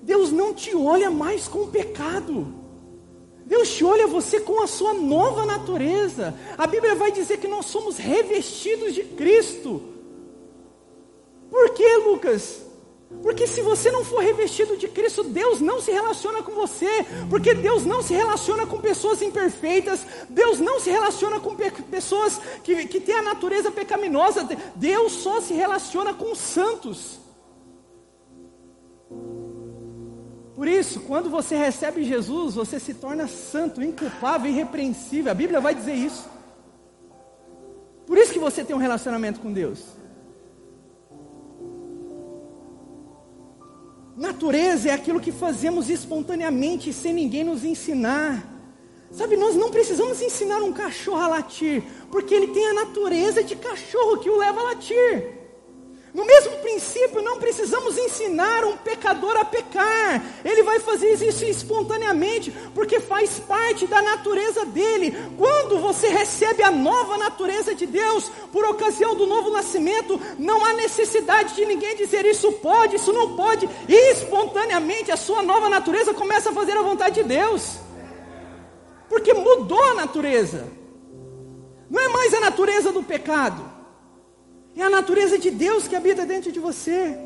Deus 0.00 0.30
não 0.30 0.54
te 0.54 0.76
olha 0.76 1.10
mais 1.10 1.48
com 1.48 1.66
pecado. 1.66 2.54
Deus 3.44 3.74
te 3.74 3.84
olha 3.84 4.06
você 4.06 4.38
com 4.38 4.62
a 4.62 4.68
sua 4.68 4.94
nova 4.94 5.44
natureza. 5.44 6.38
A 6.56 6.68
Bíblia 6.68 6.94
vai 6.94 7.10
dizer 7.10 7.38
que 7.38 7.48
nós 7.48 7.66
somos 7.66 7.96
revestidos 7.96 8.94
de 8.94 9.02
Cristo. 9.02 9.82
Por 11.50 11.70
que, 11.70 11.96
Lucas? 11.96 12.63
Porque 13.22 13.46
se 13.46 13.62
você 13.62 13.90
não 13.90 14.04
for 14.04 14.22
revestido 14.22 14.76
de 14.76 14.86
Cristo, 14.86 15.24
Deus 15.24 15.60
não 15.60 15.80
se 15.80 15.90
relaciona 15.90 16.42
com 16.42 16.52
você. 16.52 17.06
Porque 17.30 17.54
Deus 17.54 17.84
não 17.84 18.02
se 18.02 18.12
relaciona 18.12 18.66
com 18.66 18.78
pessoas 18.80 19.22
imperfeitas. 19.22 20.04
Deus 20.28 20.60
não 20.60 20.78
se 20.78 20.90
relaciona 20.90 21.40
com 21.40 21.54
pe 21.56 21.70
pessoas 21.70 22.38
que, 22.62 22.86
que 22.86 23.00
têm 23.00 23.16
a 23.16 23.22
natureza 23.22 23.70
pecaminosa. 23.70 24.46
Deus 24.76 25.12
só 25.12 25.40
se 25.40 25.54
relaciona 25.54 26.12
com 26.12 26.32
os 26.32 26.38
santos. 26.38 27.18
Por 30.54 30.68
isso, 30.68 31.00
quando 31.00 31.28
você 31.28 31.56
recebe 31.56 32.04
Jesus, 32.04 32.54
você 32.54 32.78
se 32.78 32.94
torna 32.94 33.26
santo, 33.26 33.82
inculpável, 33.82 34.50
irrepreensível. 34.50 35.32
A 35.32 35.34
Bíblia 35.34 35.60
vai 35.60 35.74
dizer 35.74 35.94
isso. 35.94 36.28
Por 38.06 38.18
isso 38.18 38.32
que 38.32 38.38
você 38.38 38.62
tem 38.62 38.76
um 38.76 38.78
relacionamento 38.78 39.40
com 39.40 39.52
Deus. 39.52 40.03
Natureza 44.16 44.90
é 44.90 44.92
aquilo 44.92 45.20
que 45.20 45.32
fazemos 45.32 45.90
espontaneamente, 45.90 46.92
sem 46.92 47.12
ninguém 47.12 47.42
nos 47.44 47.64
ensinar. 47.64 48.50
Sabe, 49.10 49.36
nós 49.36 49.54
não 49.54 49.70
precisamos 49.70 50.20
ensinar 50.20 50.58
um 50.58 50.72
cachorro 50.72 51.20
a 51.20 51.28
latir, 51.28 51.82
porque 52.10 52.34
ele 52.34 52.48
tem 52.48 52.66
a 52.68 52.74
natureza 52.74 53.42
de 53.42 53.54
cachorro 53.56 54.18
que 54.18 54.30
o 54.30 54.36
leva 54.36 54.60
a 54.60 54.64
latir. 54.64 55.43
No 56.14 56.24
mesmo 56.24 56.58
princípio, 56.58 57.20
não 57.20 57.40
precisamos 57.40 57.98
ensinar 57.98 58.64
um 58.64 58.76
pecador 58.76 59.36
a 59.36 59.44
pecar. 59.44 60.22
Ele 60.44 60.62
vai 60.62 60.78
fazer 60.78 61.12
isso 61.12 61.44
espontaneamente, 61.44 62.52
porque 62.72 63.00
faz 63.00 63.40
parte 63.40 63.84
da 63.88 64.00
natureza 64.00 64.64
dele. 64.64 65.12
Quando 65.36 65.80
você 65.80 66.06
recebe 66.06 66.62
a 66.62 66.70
nova 66.70 67.18
natureza 67.18 67.74
de 67.74 67.84
Deus, 67.84 68.30
por 68.52 68.64
ocasião 68.64 69.16
do 69.16 69.26
novo 69.26 69.50
nascimento, 69.50 70.20
não 70.38 70.64
há 70.64 70.74
necessidade 70.74 71.56
de 71.56 71.66
ninguém 71.66 71.96
dizer 71.96 72.24
isso 72.24 72.52
pode, 72.52 72.94
isso 72.94 73.12
não 73.12 73.34
pode. 73.34 73.68
E 73.88 74.12
espontaneamente 74.12 75.10
a 75.10 75.16
sua 75.16 75.42
nova 75.42 75.68
natureza 75.68 76.14
começa 76.14 76.50
a 76.50 76.52
fazer 76.52 76.76
a 76.76 76.82
vontade 76.82 77.16
de 77.16 77.28
Deus. 77.28 77.78
Porque 79.08 79.34
mudou 79.34 79.82
a 79.82 79.94
natureza. 79.94 80.68
Não 81.90 82.00
é 82.00 82.06
mais 82.06 82.32
a 82.34 82.38
natureza 82.38 82.92
do 82.92 83.02
pecado. 83.02 83.73
É 84.76 84.82
a 84.82 84.90
natureza 84.90 85.38
de 85.38 85.50
Deus 85.50 85.86
que 85.86 85.94
habita 85.94 86.26
dentro 86.26 86.50
de 86.50 86.58
você. 86.58 87.18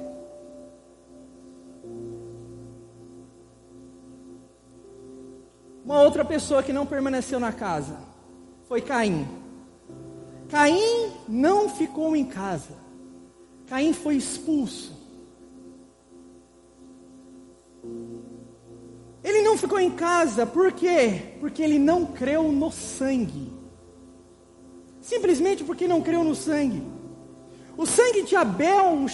Uma 5.84 6.02
outra 6.02 6.22
pessoa 6.22 6.62
que 6.62 6.72
não 6.72 6.84
permaneceu 6.84 7.40
na 7.40 7.50
casa 7.50 7.96
foi 8.68 8.82
Caim. 8.82 9.26
Caim 10.50 11.12
não 11.26 11.70
ficou 11.70 12.14
em 12.14 12.26
casa. 12.26 12.76
Caim 13.66 13.94
foi 13.94 14.16
expulso. 14.16 14.98
Ele 19.24 19.42
não 19.42 19.56
ficou 19.56 19.80
em 19.80 19.90
casa, 19.90 20.46
por 20.46 20.72
quê? 20.72 21.34
Porque 21.40 21.62
ele 21.62 21.78
não 21.78 22.04
creu 22.04 22.44
no 22.52 22.70
sangue. 22.70 23.52
Simplesmente 25.00 25.64
porque 25.64 25.88
não 25.88 26.02
creu 26.02 26.22
no 26.22 26.34
sangue. 26.34 26.82
O 27.78 27.86
sangue 27.86 28.22
de 28.22 28.34
Abel 28.34 29.06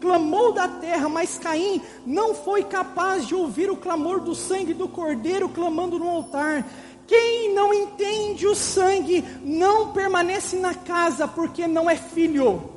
clamou 0.00 0.50
da 0.50 0.66
terra, 0.66 1.08
mas 1.08 1.38
Caim 1.38 1.80
não 2.04 2.34
foi 2.34 2.64
capaz 2.64 3.28
de 3.28 3.32
ouvir 3.32 3.70
o 3.70 3.76
clamor 3.76 4.18
do 4.18 4.34
sangue 4.34 4.74
do 4.74 4.88
cordeiro 4.88 5.48
clamando 5.48 6.00
no 6.00 6.08
altar. 6.08 6.66
Quem 7.06 7.54
não 7.54 7.72
entende 7.72 8.44
o 8.44 8.56
sangue 8.56 9.24
não 9.44 9.92
permanece 9.92 10.56
na 10.56 10.74
casa, 10.74 11.28
porque 11.28 11.68
não 11.68 11.88
é 11.88 11.94
filho. 11.94 12.72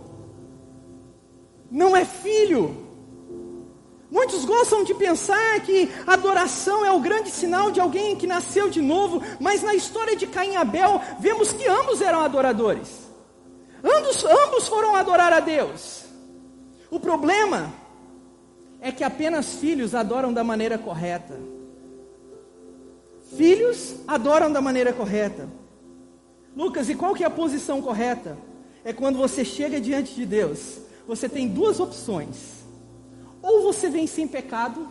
Não 1.72 1.98
é 1.98 2.06
filho. 2.06 2.78
Muitos 4.12 4.46
gostam 4.46 4.84
de 4.84 4.94
pensar 4.94 5.60
que 5.62 5.90
adoração 6.06 6.86
é 6.86 6.92
o 6.92 7.00
grande 7.00 7.32
sinal 7.32 7.72
de 7.72 7.80
alguém 7.80 8.16
que 8.16 8.28
nasceu 8.28 8.70
de 8.70 8.80
novo, 8.80 9.24
mas 9.40 9.64
na 9.64 9.74
história 9.74 10.16
de 10.16 10.28
Caim 10.28 10.52
e 10.52 10.56
Abel, 10.56 11.02
vemos 11.20 11.52
que 11.52 11.68
ambos 11.68 12.00
eram 12.00 12.22
adoradores. 12.22 13.05
Ambos, 13.84 14.24
ambos 14.24 14.68
foram 14.68 14.96
adorar 14.96 15.34
a 15.34 15.40
Deus. 15.40 16.06
O 16.90 17.00
problema 17.00 17.74
é 18.80 18.92
que 18.92 19.04
apenas 19.04 19.56
filhos 19.56 19.96
adoram 19.96 20.34
da 20.34 20.44
maneira 20.44 20.78
correta. 20.78 21.40
Filhos 23.36 23.96
adoram 24.08 24.52
da 24.52 24.62
maneira 24.62 24.94
correta. 24.94 25.50
Lucas, 26.56 26.90
e 26.90 26.96
qual 26.96 27.14
que 27.14 27.24
é 27.24 27.28
a 27.28 27.32
posição 27.32 27.82
correta? 27.82 28.38
É 28.84 28.94
quando 28.94 29.18
você 29.18 29.44
chega 29.44 29.82
diante 29.82 30.14
de 30.14 30.26
Deus, 30.26 30.78
você 31.08 31.28
tem 31.28 31.48
duas 31.48 31.80
opções. 31.80 32.64
Ou 33.42 33.64
você 33.64 33.90
vem 33.90 34.08
sem 34.08 34.28
pecado, 34.28 34.88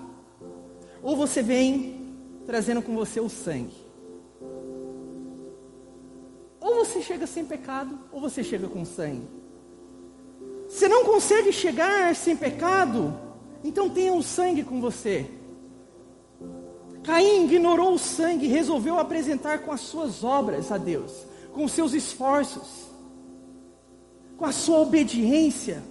ou 1.02 1.16
você 1.16 1.42
vem 1.42 2.16
trazendo 2.46 2.82
com 2.82 2.94
você 2.94 3.20
o 3.20 3.28
sangue. 3.28 3.83
Ou 6.64 6.76
você 6.76 7.02
chega 7.02 7.26
sem 7.26 7.44
pecado, 7.44 7.98
ou 8.10 8.18
você 8.18 8.42
chega 8.42 8.66
com 8.66 8.86
sangue. 8.86 9.28
Se 10.66 10.88
não 10.88 11.04
consegue 11.04 11.52
chegar 11.52 12.16
sem 12.16 12.34
pecado, 12.34 13.14
então 13.62 13.90
tenha 13.90 14.14
o 14.14 14.22
sangue 14.22 14.64
com 14.64 14.80
você. 14.80 15.26
Caim 17.02 17.44
ignorou 17.44 17.92
o 17.92 17.98
sangue 17.98 18.46
e 18.46 18.48
resolveu 18.48 18.98
apresentar 18.98 19.58
com 19.58 19.72
as 19.72 19.82
suas 19.82 20.24
obras 20.24 20.72
a 20.72 20.78
Deus, 20.78 21.12
com 21.52 21.64
os 21.64 21.72
seus 21.72 21.92
esforços, 21.92 22.86
com 24.38 24.46
a 24.46 24.52
sua 24.52 24.78
obediência. 24.78 25.82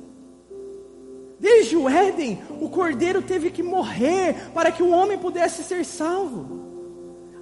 Desde 1.39 1.77
o 1.77 1.87
Éden, 1.87 2.41
o 2.59 2.67
cordeiro 2.67 3.21
teve 3.21 3.51
que 3.51 3.61
morrer 3.61 4.49
para 4.55 4.71
que 4.71 4.81
o 4.81 4.89
homem 4.89 5.19
pudesse 5.19 5.63
ser 5.63 5.85
salvo. 5.85 6.72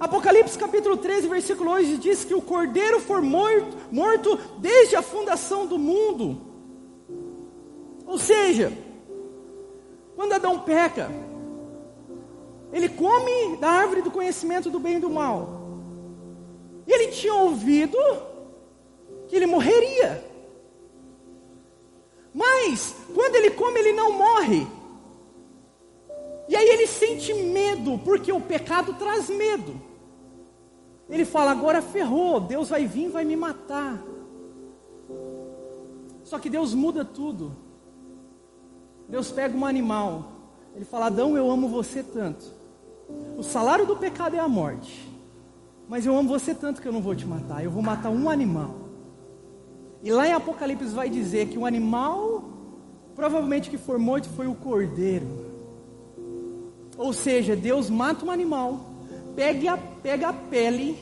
Apocalipse 0.00 0.58
capítulo 0.58 0.96
13, 0.96 1.28
versículo 1.28 1.70
8 1.70 1.98
diz 1.98 2.24
que 2.24 2.34
o 2.34 2.42
cordeiro 2.42 3.00
foi 3.00 3.20
morto, 3.20 3.76
morto 3.90 4.38
desde 4.58 4.96
a 4.96 5.02
fundação 5.02 5.66
do 5.66 5.78
mundo. 5.78 6.40
Ou 8.06 8.18
seja, 8.18 8.72
quando 10.16 10.32
Adão 10.32 10.58
peca, 10.58 11.10
ele 12.72 12.88
come 12.88 13.56
da 13.58 13.68
árvore 13.68 14.02
do 14.02 14.10
conhecimento 14.10 14.70
do 14.70 14.80
bem 14.80 14.96
e 14.96 15.00
do 15.00 15.10
mal. 15.10 15.62
Ele 16.86 17.08
tinha 17.08 17.34
ouvido 17.34 17.98
que 19.28 19.36
ele 19.36 19.46
morreria. 19.46 20.24
Mas, 22.34 22.94
quando 23.14 23.36
ele 23.36 23.50
come, 23.50 23.78
ele 23.78 23.92
não 23.92 24.12
morre. 24.12 24.66
E 26.48 26.56
aí 26.56 26.68
ele 26.68 26.86
sente 26.86 27.32
medo, 27.34 27.98
porque 27.98 28.32
o 28.32 28.40
pecado 28.40 28.94
traz 28.94 29.28
medo. 29.28 29.80
Ele 31.08 31.24
fala: 31.24 31.50
agora 31.50 31.80
ferrou, 31.80 32.40
Deus 32.40 32.68
vai 32.68 32.86
vir 32.86 33.06
e 33.06 33.08
vai 33.08 33.24
me 33.24 33.36
matar. 33.36 34.02
Só 36.24 36.38
que 36.38 36.50
Deus 36.50 36.74
muda 36.74 37.04
tudo. 37.04 37.56
Deus 39.08 39.30
pega 39.30 39.56
um 39.56 39.66
animal. 39.66 40.32
Ele 40.74 40.84
fala: 40.84 41.06
Adão, 41.06 41.36
eu 41.36 41.50
amo 41.50 41.68
você 41.68 42.02
tanto 42.02 42.62
o 43.36 43.42
salário 43.42 43.86
do 43.86 43.96
pecado 43.96 44.36
é 44.36 44.38
a 44.38 44.48
morte. 44.48 45.10
Mas 45.88 46.06
eu 46.06 46.16
amo 46.16 46.28
você 46.28 46.54
tanto 46.54 46.80
que 46.80 46.88
eu 46.88 46.92
não 46.92 47.00
vou 47.00 47.14
te 47.14 47.26
matar. 47.26 47.64
Eu 47.64 47.70
vou 47.70 47.82
matar 47.82 48.10
um 48.10 48.30
animal. 48.30 48.74
E 50.02 50.10
lá 50.10 50.26
em 50.26 50.32
Apocalipse 50.32 50.94
vai 50.94 51.08
dizer 51.08 51.48
que 51.48 51.58
o 51.58 51.66
animal, 51.66 52.44
provavelmente 53.14 53.70
que 53.70 53.78
for 53.78 53.98
morto, 53.98 54.28
foi 54.30 54.46
o 54.46 54.54
cordeiro. 54.54 55.51
Ou 56.96 57.12
seja, 57.12 57.56
Deus 57.56 57.88
mata 57.88 58.24
um 58.24 58.30
animal, 58.30 58.90
pega 59.34 59.74
a, 59.74 59.78
pega 59.78 60.28
a 60.28 60.32
pele 60.32 60.98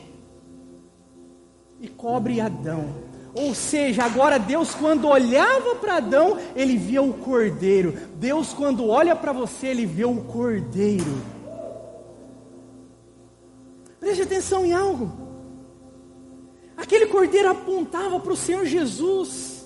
e 1.79 1.87
cobre 1.87 2.39
Adão. 2.39 3.11
Ou 3.33 3.55
seja, 3.55 4.03
agora 4.03 4.37
Deus, 4.37 4.75
quando 4.75 5.07
olhava 5.07 5.75
para 5.75 5.97
Adão, 5.97 6.37
ele 6.55 6.77
via 6.77 7.01
o 7.01 7.13
cordeiro. 7.13 7.97
Deus, 8.15 8.53
quando 8.53 8.87
olha 8.87 9.15
para 9.15 9.31
você, 9.31 9.67
ele 9.67 9.85
vê 9.85 10.03
o 10.03 10.17
cordeiro. 10.23 11.21
Preste 13.99 14.23
atenção 14.23 14.65
em 14.65 14.73
algo. 14.73 15.11
Aquele 16.75 17.05
cordeiro 17.05 17.49
apontava 17.49 18.19
para 18.19 18.33
o 18.33 18.37
Senhor 18.37 18.65
Jesus. 18.65 19.60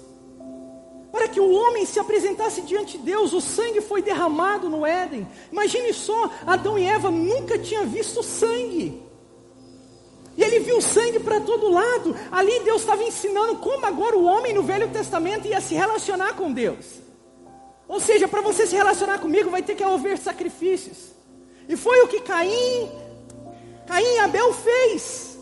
Para 1.15 1.29
que 1.29 1.39
o 1.39 1.50
homem 1.50 1.86
se 1.86 1.98
apresentasse 1.98 2.62
diante 2.62 2.98
de 2.98 3.05
Deus, 3.05 3.31
o 3.31 3.39
sangue 3.39 3.79
foi 3.79 4.01
derramado 4.01 4.69
no 4.69 4.86
Éden. 4.86 5.25
Imagine 5.50 5.93
só, 5.93 6.29
Adão 6.45 6.77
e 6.77 6.84
Eva 6.84 7.10
nunca 7.10 7.57
tinham 7.57 7.88
visto 7.88 8.22
sangue. 8.22 9.01
E 10.36 10.43
ele 10.43 10.60
viu 10.60 10.81
sangue 10.81 11.22
para 11.22 11.39
todo 11.39 11.72
lado. 11.72 12.13
Ali 12.29 12.60
Deus 12.65 12.81
estava 12.81 13.01
ensinando 13.01 13.55
como 13.60 13.86
agora 13.86 14.17
o 14.17 14.25
homem 14.25 14.53
no 14.53 14.62
Velho 14.62 14.89
Testamento 14.89 15.48
ia 15.48 15.62
se 15.62 15.74
relacionar 15.74 16.34
com 16.34 16.51
Deus. 16.51 16.86
Ou 17.88 18.01
seja, 18.01 18.27
para 18.27 18.41
você 18.41 18.67
se 18.67 18.75
relacionar 18.75 19.19
comigo, 19.19 19.50
vai 19.50 19.63
ter 19.63 19.75
que 19.75 19.84
haver 19.86 20.17
sacrifícios. 20.17 21.13
E 21.69 21.77
foi 21.77 22.01
o 22.01 22.10
que 22.10 22.19
Caim 22.19 22.91
Caim 23.88 24.03
e 24.03 24.19
Abel 24.19 24.51
fez. 24.51 25.35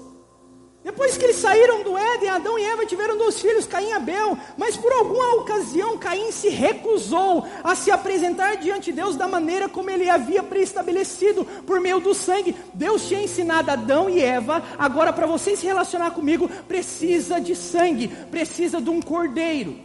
Depois 0.84 1.18
que 1.18 1.24
eles 1.24 1.38
saíram 1.38 1.82
do 1.82 1.98
Éden, 1.98 2.29
Adão 2.29 2.60
e 2.60 2.64
Eva 2.64 2.86
tiveram 2.86 3.18
dois 3.18 3.40
filhos, 3.40 3.66
Caim 3.66 3.88
e 3.88 3.94
Abel. 3.94 4.38
Mas 4.57 4.75
por 4.75 4.92
alguma 4.92 5.36
ocasião, 5.36 5.98
Caim 5.98 6.29
se 6.29 6.50
recusou 6.50 7.48
a 7.64 7.74
se 7.74 7.90
apresentar 7.90 8.57
diante 8.57 8.92
de 8.92 8.98
Deus 8.98 9.16
da 9.16 9.25
maneira 9.25 9.70
como 9.70 9.90
ele 9.90 10.10
havia 10.10 10.44
preestabelecido, 10.44 11.46
por 11.66 11.79
meio 11.79 12.01
do 12.01 12.14
sangue. 12.14 12.53
Deus 12.74 13.07
tinha 13.07 13.24
ensinado 13.24 13.72
Adão 13.72 14.10
e 14.10 14.22
Eva, 14.22 14.62
agora 14.77 15.14
para 15.14 15.25
vocês 15.25 15.60
se 15.60 15.66
relacionar 15.66 16.12
comigo, 16.12 16.50
precisa 16.68 17.40
de 17.40 17.55
sangue, 17.55 18.10
precisa 18.29 18.81
de 18.81 18.90
um 18.90 19.01
cordeiro. 19.01 19.79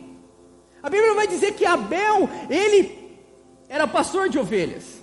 A 0.82 0.90
Bíblia 0.90 1.14
vai 1.14 1.28
dizer 1.28 1.52
que 1.52 1.64
Abel, 1.64 2.28
ele 2.50 2.98
era 3.68 3.86
pastor 3.86 4.28
de 4.28 4.38
ovelhas. 4.38 4.98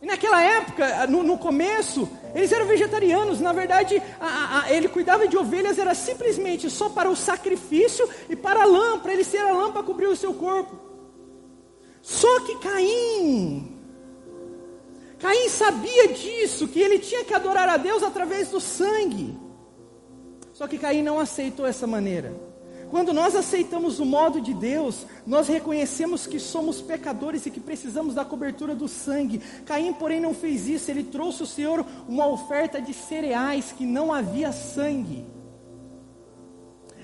E 0.00 0.06
naquela 0.06 0.42
época, 0.42 1.06
no, 1.06 1.22
no, 1.22 1.38
começo, 1.38 2.08
eles 2.34 2.52
eram 2.52 2.66
vegetarianos. 2.66 3.40
Na 3.40 3.52
verdade, 3.52 4.02
a, 4.20 4.60
a, 4.60 4.72
ele 4.72 4.88
cuidava 4.88 5.26
de 5.26 5.36
ovelhas, 5.36 5.78
era 5.78 5.94
simplesmente 5.94 6.68
só 6.68 6.88
para 6.88 7.08
o 7.08 7.16
sacrifício 7.16 8.08
e 8.28 8.36
para 8.36 8.62
a 8.62 8.66
lã, 8.66 8.98
para 8.98 9.12
ele 9.12 9.24
ser 9.24 9.38
a 9.38 9.52
lã 9.52 9.72
para 9.72 9.82
cobrir 9.82 10.06
o 10.06 10.16
seu 10.16 10.34
corpo. 10.34 10.78
Só 12.02 12.40
que 12.40 12.56
Caim, 12.58 13.76
Caim 15.18 15.48
sabia 15.48 16.08
disso, 16.08 16.68
que 16.68 16.80
ele 16.80 16.98
tinha 16.98 17.24
que 17.24 17.34
adorar 17.34 17.68
a 17.68 17.76
Deus 17.76 18.02
através 18.02 18.48
do 18.48 18.60
sangue. 18.60 19.36
Só 20.52 20.68
que 20.68 20.78
Caim 20.78 21.02
não 21.02 21.18
aceitou 21.18 21.66
essa 21.66 21.86
maneira. 21.86 22.45
Quando 22.90 23.12
nós 23.12 23.34
aceitamos 23.34 23.98
o 23.98 24.04
modo 24.04 24.40
de 24.40 24.54
Deus, 24.54 25.06
nós 25.26 25.48
reconhecemos 25.48 26.26
que 26.26 26.38
somos 26.38 26.80
pecadores 26.80 27.44
e 27.44 27.50
que 27.50 27.58
precisamos 27.58 28.14
da 28.14 28.24
cobertura 28.24 28.74
do 28.74 28.86
sangue. 28.86 29.40
Caim, 29.64 29.92
porém, 29.92 30.20
não 30.20 30.32
fez 30.32 30.68
isso, 30.68 30.90
ele 30.90 31.02
trouxe 31.02 31.42
ao 31.42 31.48
Senhor 31.48 31.84
uma 32.08 32.26
oferta 32.26 32.80
de 32.80 32.94
cereais 32.94 33.72
que 33.72 33.84
não 33.84 34.12
havia 34.12 34.52
sangue. 34.52 35.24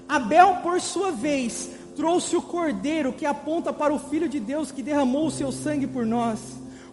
Abel, 0.09 0.59
por 0.63 0.81
sua 0.81 1.11
vez, 1.11 1.71
trouxe 1.97 2.37
o 2.37 2.43
cordeiro 2.43 3.13
que 3.13 3.27
aponta 3.27 3.73
para 3.73 3.93
o 3.93 3.99
Filho 3.99 4.29
de 4.29 4.39
Deus 4.39 4.71
que 4.71 4.83
derramou 4.83 5.27
o 5.27 5.31
seu 5.31 5.51
sangue 5.51 5.87
por 5.87 6.07
nós. 6.07 6.39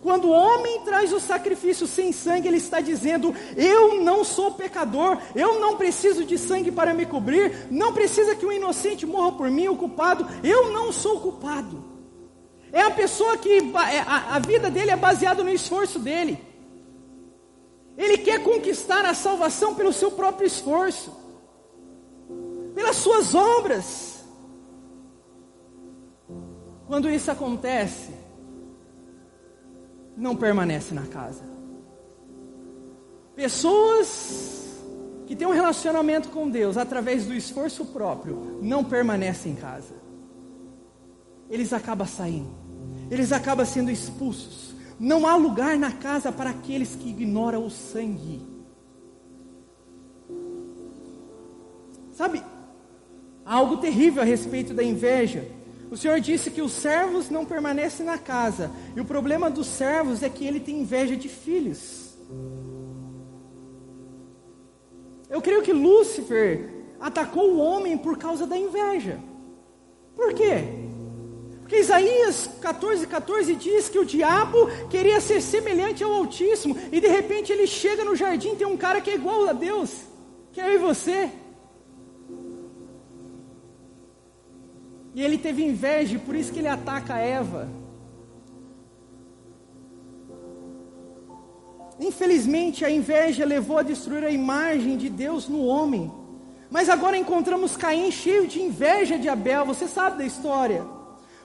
Quando 0.01 0.29
o 0.29 0.31
homem 0.31 0.81
traz 0.81 1.12
o 1.12 1.19
sacrifício 1.19 1.85
sem 1.85 2.12
sangue, 2.13 2.47
ele 2.47 2.57
está 2.57 2.79
dizendo: 2.79 3.35
Eu 3.57 4.01
não 4.01 4.23
sou 4.23 4.51
pecador, 4.51 5.17
eu 5.35 5.59
não 5.59 5.75
preciso 5.75 6.23
de 6.23 6.38
sangue 6.38 6.71
para 6.71 6.93
me 6.93 7.05
cobrir, 7.05 7.67
não 7.69 7.93
precisa 7.93 8.35
que 8.35 8.45
o 8.45 8.51
inocente 8.51 9.05
morra 9.05 9.33
por 9.33 9.51
mim, 9.51 9.67
o 9.67 9.75
culpado, 9.75 10.25
eu 10.41 10.71
não 10.71 10.91
sou 10.93 11.19
culpado. 11.19 11.83
É 12.71 12.81
a 12.81 12.91
pessoa 12.91 13.38
que 13.38 13.57
é, 13.57 13.99
a, 13.99 14.35
a 14.35 14.39
vida 14.39 14.69
dele 14.69 14.91
é 14.91 14.95
baseada 14.95 15.43
no 15.43 15.49
esforço 15.49 15.99
dele. 15.99 16.39
Ele 17.97 18.17
quer 18.17 18.41
conquistar 18.41 19.03
a 19.05 19.13
salvação 19.13 19.75
pelo 19.75 19.91
seu 19.91 20.12
próprio 20.12 20.47
esforço, 20.47 21.12
pelas 22.73 22.95
suas 22.95 23.35
obras. 23.35 24.23
Quando 26.88 27.09
isso 27.09 27.29
acontece, 27.29 28.18
não 30.19 30.36
permanece 30.36 30.93
na 30.93 31.08
casa. 31.08 31.43
Pessoas 33.36 34.77
que 35.25 35.36
têm 35.36 35.47
um 35.47 35.53
relacionamento 35.53 36.29
com 36.29 36.49
Deus 36.49 36.75
através 36.75 37.25
do 37.25 37.34
esforço 37.34 37.86
próprio 37.86 38.60
não 38.62 38.84
permanecem 38.84 39.53
em 39.53 39.55
casa. 39.55 39.95
Eles 41.49 41.71
acabam 41.71 42.05
saindo, 42.05 42.53
eles 43.10 43.32
acabam 43.32 43.65
sendo 43.65 43.89
expulsos. 43.89 44.75
Não 44.99 45.25
há 45.25 45.38
lugar 45.38 45.77
na 45.77 45.93
casa 45.93 46.32
para 46.32 46.49
aqueles 46.49 46.95
que 46.95 47.10
ignoram 47.10 47.65
o 47.65 47.69
sangue. 47.69 48.41
Sabe, 52.12 52.43
algo 53.45 53.77
terrível 53.77 54.21
a 54.21 54.25
respeito 54.25 54.73
da 54.73 54.84
inveja 54.84 55.58
o 55.91 55.97
Senhor 55.97 56.19
disse 56.19 56.52
que 56.52 56.62
os 56.62 56.71
servos 56.71 57.30
não 57.30 57.45
permanecem 57.45 58.06
na 58.06 58.17
casa. 58.17 58.71
E 58.95 58.99
o 58.99 59.06
problema 59.06 59.49
dos 59.49 59.67
servos 59.67 60.21
é 60.21 60.30
que 60.30 60.45
ele 60.45 60.60
tem 60.60 60.82
inveja 60.82 61.15
de 61.15 61.28
filhos. 61.28 62.13
Eu 65.30 65.41
creio 65.41 65.62
que 65.62 65.73
Lúcifer 65.73 66.69
atacou 66.99 67.52
o 67.52 67.60
homem 67.60 67.97
por 67.97 68.17
causa 68.17 68.45
da 68.45 68.58
inveja. 68.58 69.19
Por 70.15 70.34
quê? 70.34 70.63
Porque 71.60 71.78
Isaías 71.80 72.49
14, 72.62 73.06
14 73.08 73.56
diz 73.56 73.89
que 73.89 73.99
o 73.99 74.06
diabo 74.06 74.67
queria 74.89 75.21
ser 75.21 75.39
semelhante 75.39 76.04
ao 76.04 76.12
Altíssimo, 76.12 76.75
e 76.91 76.99
de 76.99 77.08
repente 77.08 77.52
ele 77.52 77.67
chega 77.67 78.04
no 78.04 78.15
jardim, 78.15 78.56
tem 78.56 78.65
um 78.65 78.75
cara 78.75 78.99
que 78.99 79.12
é 79.12 79.15
igual 79.15 79.47
a 79.47 79.54
Deus, 79.54 79.91
que 80.52 80.60
é 80.60 80.67
eu 80.67 80.75
e 80.75 80.78
você. 80.80 81.30
E 85.19 85.21
ele 85.21 85.38
teve 85.38 85.62
inveja, 85.65 86.17
por 86.17 86.34
isso 86.34 86.53
que 86.53 86.60
ele 86.60 86.69
ataca 86.69 87.17
Eva. 87.17 87.67
Infelizmente, 91.99 92.86
a 92.86 92.89
inveja 92.89 93.43
levou 93.43 93.79
a 93.79 93.84
destruir 93.84 94.23
a 94.23 94.32
imagem 94.32 94.95
de 94.95 95.10
Deus 95.10 95.49
no 95.49 95.65
homem. 95.65 96.10
Mas 96.71 96.88
agora 96.88 97.17
encontramos 97.17 97.75
Caim 97.75 98.10
cheio 98.12 98.47
de 98.47 98.62
inveja 98.62 99.19
de 99.19 99.27
Abel. 99.27 99.65
Você 99.65 99.89
sabe 99.89 100.19
da 100.19 100.25
história? 100.25 100.88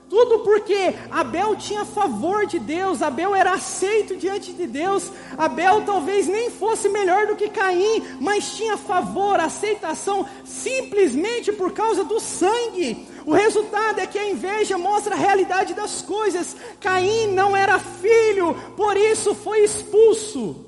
Tudo 0.09 0.39
porque 0.39 0.93
Abel 1.11 1.55
tinha 1.55 1.83
favor 1.83 2.45
de 2.45 2.59
Deus, 2.59 3.01
Abel 3.01 3.35
era 3.35 3.53
aceito 3.53 4.15
diante 4.15 4.53
de 4.53 4.67
Deus. 4.67 5.11
Abel 5.37 5.83
talvez 5.83 6.27
nem 6.27 6.51
fosse 6.51 6.87
melhor 6.87 7.25
do 7.25 7.35
que 7.35 7.49
Caim, 7.49 8.03
mas 8.21 8.55
tinha 8.55 8.77
favor, 8.77 9.39
aceitação, 9.39 10.25
simplesmente 10.45 11.51
por 11.51 11.73
causa 11.73 12.03
do 12.03 12.19
sangue. 12.19 13.05
O 13.25 13.33
resultado 13.33 13.99
é 13.99 14.05
que 14.05 14.19
a 14.19 14.29
inveja 14.29 14.77
mostra 14.77 15.15
a 15.15 15.17
realidade 15.17 15.73
das 15.73 16.01
coisas. 16.01 16.55
Caim 16.79 17.33
não 17.33 17.57
era 17.57 17.79
filho, 17.79 18.53
por 18.77 18.95
isso 18.95 19.33
foi 19.33 19.63
expulso. 19.63 20.65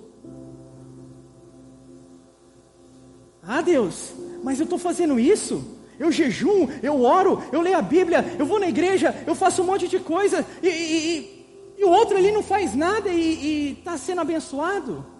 Ah, 3.43 3.61
Deus, 3.61 4.11
mas 4.43 4.59
eu 4.59 4.63
estou 4.63 4.79
fazendo 4.79 5.19
isso? 5.19 5.77
Eu 5.99 6.11
jejum, 6.11 6.67
eu 6.83 7.01
oro, 7.01 7.41
eu 7.51 7.61
leio 7.61 7.77
a 7.77 7.81
Bíblia, 7.81 8.35
eu 8.37 8.45
vou 8.45 8.59
na 8.59 8.67
igreja, 8.67 9.15
eu 9.25 9.33
faço 9.33 9.61
um 9.61 9.65
monte 9.65 9.87
de 9.87 9.99
coisa, 9.99 10.45
e, 10.61 10.67
e, 10.67 11.45
e 11.77 11.83
o 11.83 11.89
outro 11.89 12.17
ali 12.17 12.31
não 12.31 12.43
faz 12.43 12.75
nada 12.75 13.09
e 13.09 13.77
está 13.79 13.97
sendo 13.97 14.21
abençoado. 14.21 15.16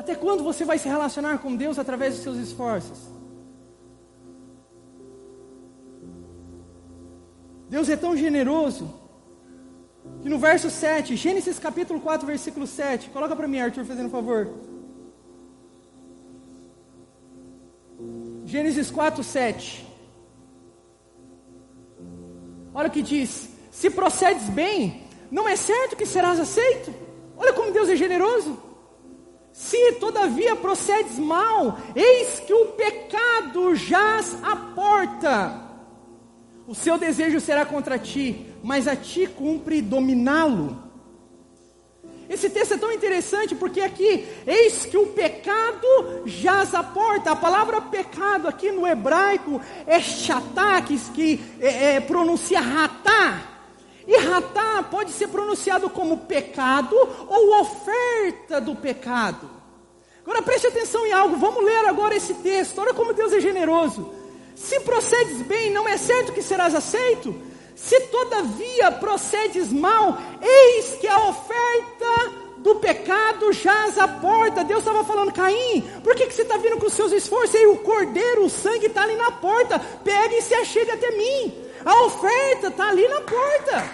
Até 0.00 0.14
quando 0.14 0.42
você 0.42 0.64
vai 0.64 0.78
se 0.78 0.88
relacionar 0.88 1.36
com 1.40 1.54
Deus 1.54 1.78
através 1.78 2.14
dos 2.14 2.22
seus 2.22 2.38
esforços? 2.38 2.98
Deus 7.68 7.86
é 7.90 7.96
tão 7.98 8.16
generoso 8.16 8.94
que 10.22 10.28
no 10.30 10.38
verso 10.38 10.70
7, 10.70 11.14
Gênesis 11.16 11.58
capítulo 11.58 12.00
4, 12.00 12.26
versículo 12.26 12.66
7, 12.66 13.10
coloca 13.10 13.36
para 13.36 13.46
mim, 13.46 13.60
Arthur, 13.60 13.84
fazendo 13.84 14.08
favor. 14.08 14.48
Gênesis 18.46 18.90
4, 18.90 19.22
7. 19.22 19.86
Olha 22.72 22.88
o 22.88 22.90
que 22.90 23.02
diz: 23.02 23.50
Se 23.70 23.90
procedes 23.90 24.48
bem, 24.48 25.02
não 25.30 25.46
é 25.46 25.56
certo 25.56 25.94
que 25.94 26.06
serás 26.06 26.40
aceito. 26.40 26.90
Olha 27.36 27.52
como 27.52 27.70
Deus 27.70 27.90
é 27.90 27.96
generoso. 27.96 28.69
Se 29.52 29.92
todavia 29.92 30.54
procedes 30.56 31.18
mal, 31.18 31.78
eis 31.94 32.40
que 32.40 32.52
o 32.52 32.66
pecado 32.66 33.74
jaz 33.74 34.36
à 34.42 34.56
porta. 34.56 35.70
O 36.66 36.74
seu 36.74 36.96
desejo 36.96 37.40
será 37.40 37.66
contra 37.66 37.98
ti, 37.98 38.46
mas 38.62 38.86
a 38.86 38.94
ti 38.94 39.26
cumpre 39.26 39.82
dominá-lo. 39.82 40.90
Esse 42.30 42.48
texto 42.48 42.74
é 42.74 42.78
tão 42.78 42.92
interessante 42.92 43.56
porque 43.56 43.80
aqui, 43.80 44.24
eis 44.46 44.86
que 44.86 44.96
o 44.96 45.08
pecado 45.08 46.22
jaz 46.26 46.72
à 46.76 46.82
porta. 46.84 47.32
A 47.32 47.36
palavra 47.36 47.80
pecado 47.80 48.46
aqui 48.46 48.70
no 48.70 48.86
hebraico 48.86 49.60
é 49.84 49.98
que, 50.86 50.96
que 51.12 51.40
é, 51.58 51.96
é, 51.96 52.00
pronuncia 52.00 52.60
ratá. 52.60 53.49
E 54.06 54.16
ratá 54.16 54.82
pode 54.90 55.12
ser 55.12 55.28
pronunciado 55.28 55.90
como 55.90 56.18
pecado 56.18 56.96
ou 57.28 57.60
oferta 57.60 58.60
do 58.60 58.74
pecado. 58.74 59.50
Agora 60.22 60.42
preste 60.42 60.66
atenção 60.66 61.06
em 61.06 61.12
algo, 61.12 61.36
vamos 61.36 61.64
ler 61.64 61.86
agora 61.86 62.14
esse 62.14 62.34
texto. 62.34 62.80
Olha 62.80 62.94
como 62.94 63.12
Deus 63.12 63.32
é 63.32 63.40
generoso. 63.40 64.12
Se 64.54 64.78
procedes 64.80 65.42
bem, 65.42 65.70
não 65.70 65.88
é 65.88 65.96
certo 65.96 66.32
que 66.32 66.42
serás 66.42 66.74
aceito? 66.74 67.34
Se 67.74 67.98
todavia 68.02 68.92
procedes 68.92 69.72
mal, 69.72 70.18
eis 70.42 70.96
que 71.00 71.08
a 71.08 71.28
oferta 71.28 72.32
do 72.58 72.74
pecado 72.76 73.52
jaz 73.52 73.98
à 73.98 74.06
porta. 74.06 74.62
Deus 74.62 74.80
estava 74.80 75.02
falando, 75.02 75.32
Caim, 75.32 75.82
por 76.04 76.14
que, 76.14 76.26
que 76.26 76.34
você 76.34 76.42
está 76.42 76.58
vindo 76.58 76.76
com 76.76 76.86
os 76.86 76.92
seus 76.92 77.10
esforços? 77.10 77.54
E 77.54 77.66
o 77.66 77.78
cordeiro, 77.78 78.44
o 78.44 78.50
sangue 78.50 78.86
está 78.86 79.02
ali 79.02 79.16
na 79.16 79.32
porta. 79.32 79.78
Pega 80.04 80.36
e 80.36 80.42
se 80.42 80.54
achegue 80.54 80.90
até 80.90 81.10
mim. 81.12 81.69
A 81.84 82.04
oferta 82.04 82.68
está 82.68 82.88
ali 82.88 83.06
na 83.08 83.20
porta. 83.22 83.90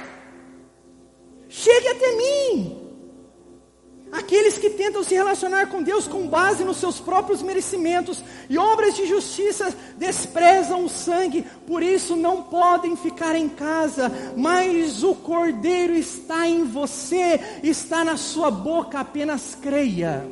Chegue 1.49 1.89
até 1.89 2.17
mim. 2.17 2.87
Aqueles 4.13 4.57
que 4.57 4.71
tentam 4.71 5.03
se 5.03 5.15
relacionar 5.15 5.67
com 5.67 5.83
Deus 5.83 6.07
com 6.07 6.29
base 6.29 6.65
nos 6.65 6.77
seus 6.77 7.01
próprios 7.01 7.43
merecimentos 7.43 8.23
e 8.49 8.57
obras 8.57 8.95
de 8.95 9.05
justiça 9.05 9.75
desprezam 9.97 10.85
o 10.85 10.89
sangue, 10.89 11.45
por 11.67 11.83
isso 11.83 12.15
não 12.15 12.45
podem 12.45 12.97
ficar 12.97 13.35
em 13.35 13.49
casa, 13.49 14.11
mas 14.37 15.03
o 15.03 15.15
Cordeiro 15.15 15.93
está 15.93 16.47
em 16.47 16.65
você, 16.65 17.41
está 17.63 18.05
na 18.05 18.17
sua 18.17 18.51
boca, 18.51 19.01
apenas 19.01 19.57
creia. 19.61 20.27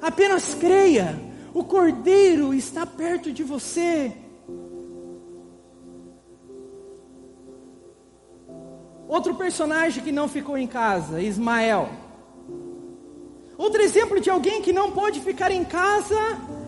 Apenas 0.00 0.54
creia, 0.54 1.20
o 1.52 1.62
Cordeiro 1.64 2.54
está 2.54 2.86
perto 2.86 3.30
de 3.30 3.44
você. 3.44 4.12
Outro 9.08 9.34
personagem 9.34 10.04
que 10.04 10.12
não 10.12 10.28
ficou 10.28 10.58
em 10.58 10.66
casa, 10.66 11.20
Ismael. 11.22 11.88
Outro 13.56 13.80
exemplo 13.80 14.20
de 14.20 14.28
alguém 14.28 14.60
que 14.60 14.72
não 14.72 14.92
pode 14.92 15.20
ficar 15.20 15.50
em 15.50 15.64
casa 15.64 16.14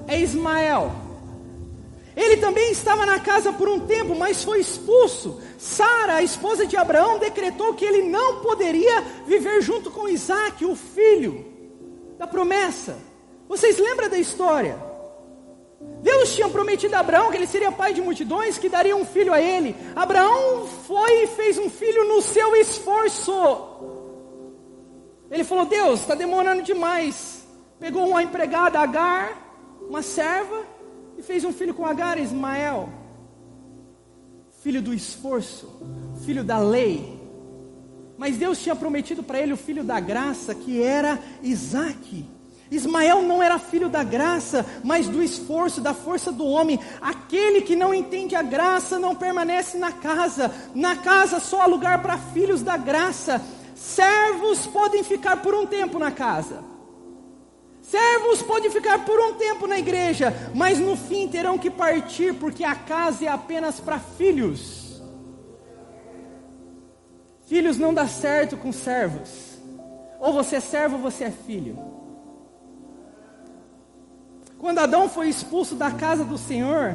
é 0.09 0.19
Ismael. 0.19 0.91
Ele 2.17 2.39
também 2.39 2.73
estava 2.73 3.07
na 3.07 3.21
casa 3.21 3.53
por 3.53 3.69
um 3.69 3.81
tempo, 3.81 4.17
mas 4.17 4.43
foi 4.43 4.59
expulso. 4.59 5.41
Sara, 5.59 6.15
a 6.15 6.23
esposa 6.23 6.67
de 6.67 6.77
Abraão, 6.77 7.19
decretou 7.19 7.75
que 7.75 7.85
ele 7.85 8.03
não 8.03 8.41
poderia 8.41 9.03
viver 9.27 9.61
junto 9.61 9.91
com 9.91 10.09
Isaac, 10.09 10.65
o 10.65 10.75
filho 10.75 11.45
da 12.19 12.27
promessa. 12.27 12.99
Vocês 13.49 13.79
lembram 13.79 14.09
da 14.09 14.19
história? 14.19 14.90
Deus 16.03 16.35
tinha 16.35 16.49
prometido 16.49 16.95
a 16.95 17.01
Abraão 17.01 17.31
que 17.31 17.37
ele 17.37 17.47
seria 17.47 17.73
pai 17.73 17.95
de 17.95 18.03
multidões, 18.03 18.59
que 18.59 18.69
daria 18.69 18.95
um 18.95 19.05
filho 19.05 19.33
a 19.33 19.41
ele. 19.41 19.75
Abraão 19.97 20.67
foi 20.67 21.25
e 21.25 21.27
fez 21.29 21.57
um 21.57 21.71
filho 21.71 22.07
no 22.07 22.21
seu 22.21 22.55
esforço. 22.57 23.33
Ele 25.31 25.45
falou: 25.45 25.65
Deus, 25.65 26.01
está 26.01 26.15
demorando 26.15 26.63
demais. 26.63 27.47
Pegou 27.79 28.07
uma 28.07 28.23
empregada, 28.23 28.79
Agar, 28.79 29.79
uma 29.89 30.03
serva, 30.03 30.67
e 31.17 31.23
fez 31.23 31.45
um 31.45 31.53
filho 31.53 31.73
com 31.73 31.87
Agar, 31.87 32.19
Ismael. 32.19 32.91
Filho 34.63 34.83
do 34.83 34.93
esforço, 34.93 35.81
filho 36.27 36.45
da 36.45 36.59
lei. 36.59 37.19
Mas 38.19 38.37
Deus 38.37 38.61
tinha 38.63 38.77
prometido 38.77 39.23
para 39.23 39.41
ele 39.41 39.55
o 39.55 39.57
filho 39.57 39.83
da 39.83 39.99
graça, 39.99 40.55
que 40.55 40.83
era 40.83 41.19
Isaac. 41.43 42.27
Ismael 42.71 43.23
não 43.23 43.43
era 43.43 43.59
filho 43.59 43.89
da 43.89 44.05
graça, 44.05 44.65
mas 44.85 45.09
do 45.09 45.23
esforço, 45.23 45.81
da 45.81 45.93
força 45.93 46.31
do 46.31 46.47
homem. 46.47 46.79
Aquele 47.01 47.63
que 47.63 47.75
não 47.75 47.93
entende 47.93 48.37
a 48.37 48.43
graça 48.43 48.99
não 48.99 49.15
permanece 49.15 49.77
na 49.77 49.91
casa. 49.91 50.55
Na 50.75 50.97
casa 50.97 51.41
só 51.41 51.63
há 51.63 51.67
lugar 51.67 52.01
para 52.01 52.17
filhos 52.17 52.63
da 52.63 52.77
graça. 52.77 53.43
Servos 53.75 54.67
podem 54.69 55.03
ficar 55.03 55.39
por 55.39 55.53
um 55.53 55.67
tempo 55.67 55.99
na 55.99 56.13
casa. 56.13 56.63
Servos 57.83 58.41
podem 58.43 58.71
ficar 58.71 59.05
por 59.05 59.19
um 59.19 59.35
tempo 59.35 59.67
na 59.67 59.77
igreja, 59.77 60.33
mas 60.55 60.79
no 60.79 60.97
fim 60.97 61.27
terão 61.27 61.59
que 61.59 61.71
partir, 61.71 62.35
porque 62.35 62.63
a 62.63 62.77
casa 62.77 63.25
é 63.25 63.29
apenas 63.29 63.81
para 63.81 63.99
filhos. 63.99 65.03
Filhos 67.47 67.77
não 67.79 67.93
dá 67.93 68.07
certo 68.07 68.57
com 68.57 68.71
servos. 68.71 69.59
Ou 70.21 70.33
você 70.33 70.57
é 70.57 70.61
servo 70.61 70.97
ou 70.97 71.03
você 71.03 71.25
é 71.25 71.31
filho. 71.33 71.90
Quando 74.61 74.79
Adão 74.79 75.09
foi 75.09 75.31
expulso 75.31 75.75
da 75.75 75.91
casa 75.91 76.23
do 76.23 76.37
Senhor, 76.37 76.95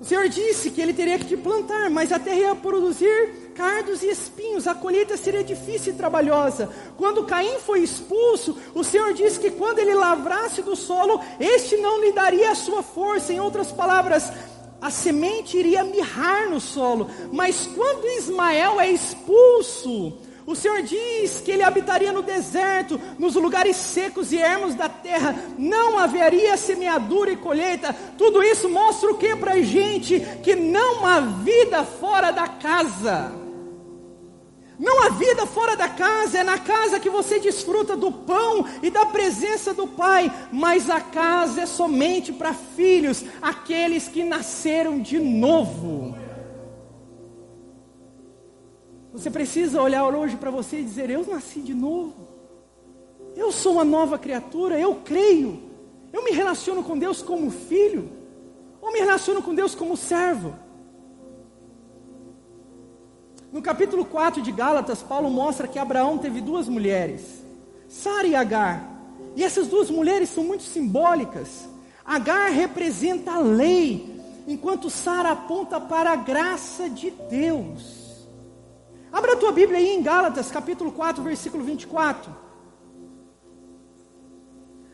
o 0.00 0.04
Senhor 0.04 0.28
disse 0.28 0.70
que 0.70 0.80
ele 0.80 0.94
teria 0.94 1.18
que 1.18 1.36
plantar, 1.36 1.90
mas 1.90 2.12
a 2.12 2.20
terra 2.20 2.36
ia 2.36 2.54
produzir 2.54 3.50
cardos 3.56 4.04
e 4.04 4.06
espinhos, 4.06 4.68
a 4.68 4.74
colheita 4.76 5.16
seria 5.16 5.42
difícil 5.42 5.92
e 5.92 5.96
trabalhosa. 5.96 6.70
Quando 6.96 7.24
Caim 7.24 7.58
foi 7.58 7.80
expulso, 7.80 8.56
o 8.76 8.84
Senhor 8.84 9.12
disse 9.12 9.40
que 9.40 9.50
quando 9.50 9.80
ele 9.80 9.92
lavrasse 9.92 10.62
do 10.62 10.76
solo, 10.76 11.20
este 11.40 11.76
não 11.78 12.00
lhe 12.00 12.12
daria 12.12 12.52
a 12.52 12.54
sua 12.54 12.80
força. 12.80 13.32
Em 13.32 13.40
outras 13.40 13.72
palavras, 13.72 14.32
a 14.80 14.92
semente 14.92 15.56
iria 15.56 15.82
mirrar 15.82 16.48
no 16.48 16.60
solo. 16.60 17.10
Mas 17.32 17.66
quando 17.66 18.06
Ismael 18.06 18.80
é 18.80 18.88
expulso, 18.88 20.16
o 20.48 20.56
Senhor 20.56 20.80
diz 20.80 21.42
que 21.42 21.50
ele 21.50 21.62
habitaria 21.62 22.10
no 22.10 22.22
deserto, 22.22 22.98
nos 23.18 23.34
lugares 23.34 23.76
secos 23.76 24.32
e 24.32 24.38
ermos 24.38 24.74
da 24.74 24.88
terra, 24.88 25.36
não 25.58 25.98
haveria 25.98 26.56
semeadura 26.56 27.30
e 27.30 27.36
colheita. 27.36 27.94
Tudo 28.16 28.42
isso 28.42 28.66
mostra 28.66 29.10
o 29.10 29.18
que 29.18 29.36
para 29.36 29.52
a 29.52 29.60
gente? 29.60 30.20
Que 30.42 30.56
não 30.56 31.04
há 31.04 31.20
vida 31.20 31.84
fora 31.84 32.30
da 32.30 32.48
casa. 32.48 33.30
Não 34.78 35.04
há 35.04 35.10
vida 35.10 35.44
fora 35.44 35.76
da 35.76 35.90
casa, 35.90 36.38
é 36.38 36.42
na 36.42 36.56
casa 36.56 36.98
que 36.98 37.10
você 37.10 37.38
desfruta 37.38 37.94
do 37.94 38.10
pão 38.10 38.64
e 38.82 38.88
da 38.88 39.04
presença 39.04 39.74
do 39.74 39.86
Pai, 39.86 40.32
mas 40.50 40.88
a 40.88 40.98
casa 40.98 41.60
é 41.60 41.66
somente 41.66 42.32
para 42.32 42.54
filhos, 42.54 43.22
aqueles 43.42 44.08
que 44.08 44.24
nasceram 44.24 44.98
de 44.98 45.18
novo. 45.18 46.16
Você 49.18 49.30
precisa 49.30 49.82
olhar 49.82 50.08
hoje 50.14 50.36
para 50.36 50.48
você 50.48 50.78
e 50.78 50.84
dizer: 50.84 51.10
Eu 51.10 51.26
nasci 51.26 51.58
de 51.60 51.74
novo. 51.74 52.14
Eu 53.34 53.50
sou 53.50 53.72
uma 53.72 53.84
nova 53.84 54.16
criatura, 54.16 54.78
eu 54.78 54.94
creio. 55.04 55.60
Eu 56.12 56.22
me 56.22 56.30
relaciono 56.30 56.84
com 56.84 56.96
Deus 56.96 57.20
como 57.20 57.50
filho? 57.50 58.08
Ou 58.80 58.92
me 58.92 59.00
relaciono 59.00 59.42
com 59.42 59.52
Deus 59.52 59.74
como 59.74 59.96
servo? 59.96 60.54
No 63.52 63.60
capítulo 63.60 64.04
4 64.04 64.40
de 64.40 64.52
Gálatas, 64.52 65.02
Paulo 65.02 65.28
mostra 65.28 65.66
que 65.66 65.80
Abraão 65.80 66.18
teve 66.18 66.40
duas 66.40 66.68
mulheres, 66.68 67.42
Sara 67.88 68.26
e 68.26 68.36
Agar. 68.36 68.88
E 69.34 69.42
essas 69.42 69.66
duas 69.66 69.90
mulheres 69.90 70.28
são 70.28 70.44
muito 70.44 70.62
simbólicas. 70.62 71.68
Agar 72.04 72.52
representa 72.52 73.32
a 73.32 73.40
lei, 73.40 74.16
enquanto 74.46 74.88
Sara 74.88 75.32
aponta 75.32 75.80
para 75.80 76.12
a 76.12 76.16
graça 76.16 76.88
de 76.88 77.10
Deus. 77.10 77.97
Abra 79.12 79.32
a 79.32 79.36
tua 79.36 79.52
Bíblia 79.52 79.78
aí 79.78 79.88
em 79.94 80.02
Gálatas, 80.02 80.50
capítulo 80.50 80.92
4, 80.92 81.22
versículo 81.22 81.64
24. 81.64 82.34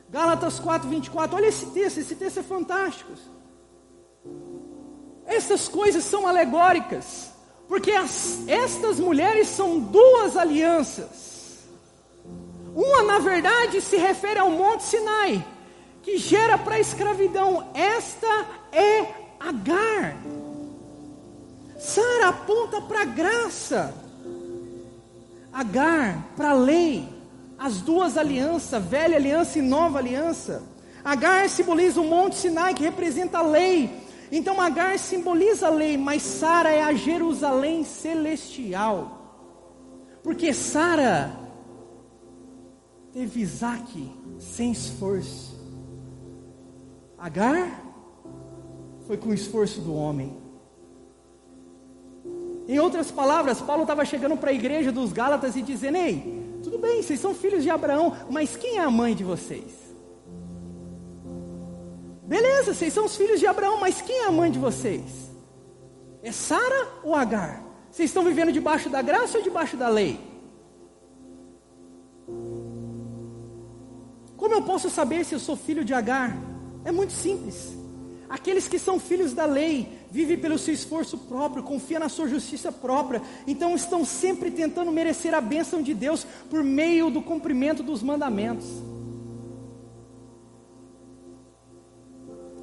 Gálatas 0.09 0.61
4, 0.61 0.89
24. 0.89 1.37
Olha 1.37 1.47
esse 1.47 1.67
texto, 1.67 1.99
esse 1.99 2.15
texto 2.15 2.39
é 2.39 2.43
fantástico. 2.43 3.13
Essas 5.27 5.67
coisas 5.67 6.05
são 6.05 6.27
alegóricas. 6.27 7.33
Porque 7.67 7.91
as, 7.91 8.47
estas 8.47 9.01
mulheres 9.01 9.49
são 9.49 9.81
duas 9.81 10.37
alianças. 10.37 11.65
Uma, 12.75 13.03
na 13.03 13.19
verdade, 13.19 13.81
se 13.81 13.97
refere 13.97 14.39
ao 14.39 14.51
Monte 14.51 14.83
Sinai, 14.83 15.45
que 16.03 16.19
gera 16.19 16.59
para 16.59 16.77
a 16.77 16.81
escravidão. 16.81 17.71
Esta 17.75 18.47
é 18.71 19.25
Agar. 19.41 20.17
Sara 21.79 22.29
aponta 22.29 22.81
para 22.81 23.03
a 23.03 23.05
graça. 23.05 24.04
Agar 25.55 26.33
para 26.37 26.51
a 26.51 26.55
lei. 26.55 27.09
As 27.57 27.81
duas 27.81 28.19
alianças, 28.19 28.85
velha 28.85 29.17
aliança 29.17 29.61
e 29.61 29.63
nova 29.63 29.99
aliança. 29.99 30.65
Agar 31.05 31.49
simboliza 31.49 32.01
o 32.01 32.05
Monte 32.05 32.35
Sinai, 32.35 32.75
que 32.75 32.83
representa 32.83 33.39
a 33.39 33.43
lei. 33.43 34.03
Então 34.33 34.61
Agar 34.61 34.99
simboliza 34.99 35.69
a 35.69 35.71
lei, 35.71 35.97
mas 35.97 36.23
Sara 36.23 36.71
é 36.71 36.83
a 36.83 36.93
Jerusalém 36.93 37.85
celestial. 37.85 39.21
Porque 40.25 40.53
Sara 40.53 41.31
teve 43.13 43.41
Isaac 43.41 44.13
sem 44.41 44.73
esforço. 44.73 45.55
Agar 47.17 47.81
foi 49.07 49.17
com 49.17 49.29
o 49.29 49.35
esforço 49.35 49.81
do 49.81 49.95
homem. 49.95 50.44
Em 52.67 52.79
outras 52.79 53.11
palavras, 53.11 53.61
Paulo 53.61 53.83
estava 53.83 54.05
chegando 54.05 54.37
para 54.37 54.51
a 54.51 54.55
igreja 54.55 54.91
dos 54.91 55.13
Gálatas 55.13 55.55
e 55.57 55.63
dizendo: 55.63 55.99
Ei, 55.99 56.59
tudo 56.63 56.79
bem, 56.79 57.03
vocês 57.03 57.21
são 57.21 57.35
filhos 57.35 57.63
de 57.63 57.71
Abraão, 57.71 58.17
mas 58.31 58.57
quem 58.57 58.79
é 58.79 58.81
a 58.81 58.91
mãe 58.91 59.15
de 59.15 59.23
vocês? 59.23 59.85
Beleza, 62.27 62.73
vocês 62.73 62.93
são 62.93 63.05
os 63.05 63.17
filhos 63.17 63.39
de 63.39 63.47
Abraão, 63.47 63.79
mas 63.79 64.01
quem 64.01 64.21
é 64.21 64.27
a 64.27 64.33
mãe 64.33 64.51
de 64.51 64.59
vocês? 64.59 65.31
É 66.23 66.33
Sara 66.33 66.89
ou 67.03 67.15
Agar? 67.15 67.63
Vocês 67.91 68.09
estão 68.09 68.25
vivendo 68.25 68.51
debaixo 68.51 68.89
da 68.89 69.03
graça 69.03 69.37
ou 69.37 69.45
debaixo 69.45 69.77
da 69.77 69.89
lei? 69.89 70.19
Como 74.37 74.55
eu 74.55 74.63
posso 74.63 74.89
saber 74.89 75.25
se 75.25 75.35
eu 75.35 75.39
sou 75.39 75.55
filho 75.55 75.85
de 75.85 75.93
Agar? 75.93 76.35
É 76.83 76.91
muito 76.91 77.13
simples. 77.13 77.84
Aqueles 78.35 78.67
que 78.67 78.81
são 78.81 78.99
filhos 78.99 79.33
da 79.33 79.45
lei 79.45 79.89
vivem 80.11 80.37
pelo 80.37 80.59
seu 80.59 80.75
esforço 80.75 81.17
próprio, 81.17 81.63
confiam 81.63 82.01
na 82.01 82.09
sua 82.09 82.27
justiça 82.27 82.73
própria, 82.73 83.23
então 83.47 83.77
estão 83.77 84.05
sempre 84.05 84.51
tentando 84.51 84.91
merecer 84.91 85.33
a 85.33 85.41
bênção 85.41 85.81
de 85.81 85.95
Deus 85.95 86.27
por 86.51 86.65
meio 86.65 87.11
do 87.11 87.23
cumprimento 87.23 87.81
dos 87.81 88.03
mandamentos. 88.03 88.67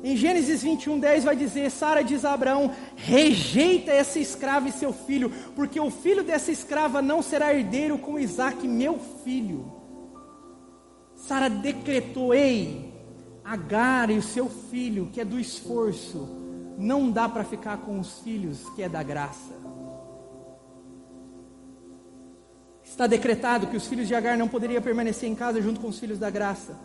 Em 0.03 0.17
Gênesis 0.17 0.61
21, 0.61 0.99
10 0.99 1.23
vai 1.23 1.37
dizer: 1.37 1.71
Sara 1.71 2.03
diz 2.03 2.25
a 2.25 2.33
Abraão: 2.33 2.75
rejeita 2.97 3.91
essa 3.91 4.19
escrava 4.19 4.67
e 4.67 4.73
seu 4.73 4.91
filho, 4.91 5.31
porque 5.55 5.79
o 5.79 5.89
filho 5.89 6.21
dessa 6.21 6.51
escrava 6.51 7.01
não 7.01 7.21
será 7.21 7.53
herdeiro 7.53 7.97
com 7.97 8.19
Isaac, 8.19 8.67
meu 8.67 8.99
filho. 9.23 9.71
Sara 11.15 11.49
decretou: 11.49 12.33
ei, 12.33 12.90
Agar 13.43 14.09
e 14.09 14.17
o 14.17 14.21
seu 14.21 14.49
filho, 14.49 15.09
que 15.11 15.19
é 15.19 15.25
do 15.25 15.39
esforço, 15.39 16.27
não 16.77 17.11
dá 17.11 17.27
para 17.27 17.43
ficar 17.43 17.77
com 17.77 17.99
os 17.99 18.19
filhos, 18.19 18.67
que 18.75 18.83
é 18.83 18.89
da 18.89 19.03
graça. 19.03 19.61
Está 22.83 23.07
decretado 23.07 23.67
que 23.67 23.77
os 23.77 23.87
filhos 23.87 24.07
de 24.07 24.13
Agar 24.13 24.37
não 24.37 24.47
poderiam 24.47 24.81
permanecer 24.81 25.29
em 25.29 25.35
casa 25.35 25.61
junto 25.61 25.79
com 25.79 25.87
os 25.87 25.97
filhos 25.97 26.19
da 26.19 26.29
graça. 26.29 26.75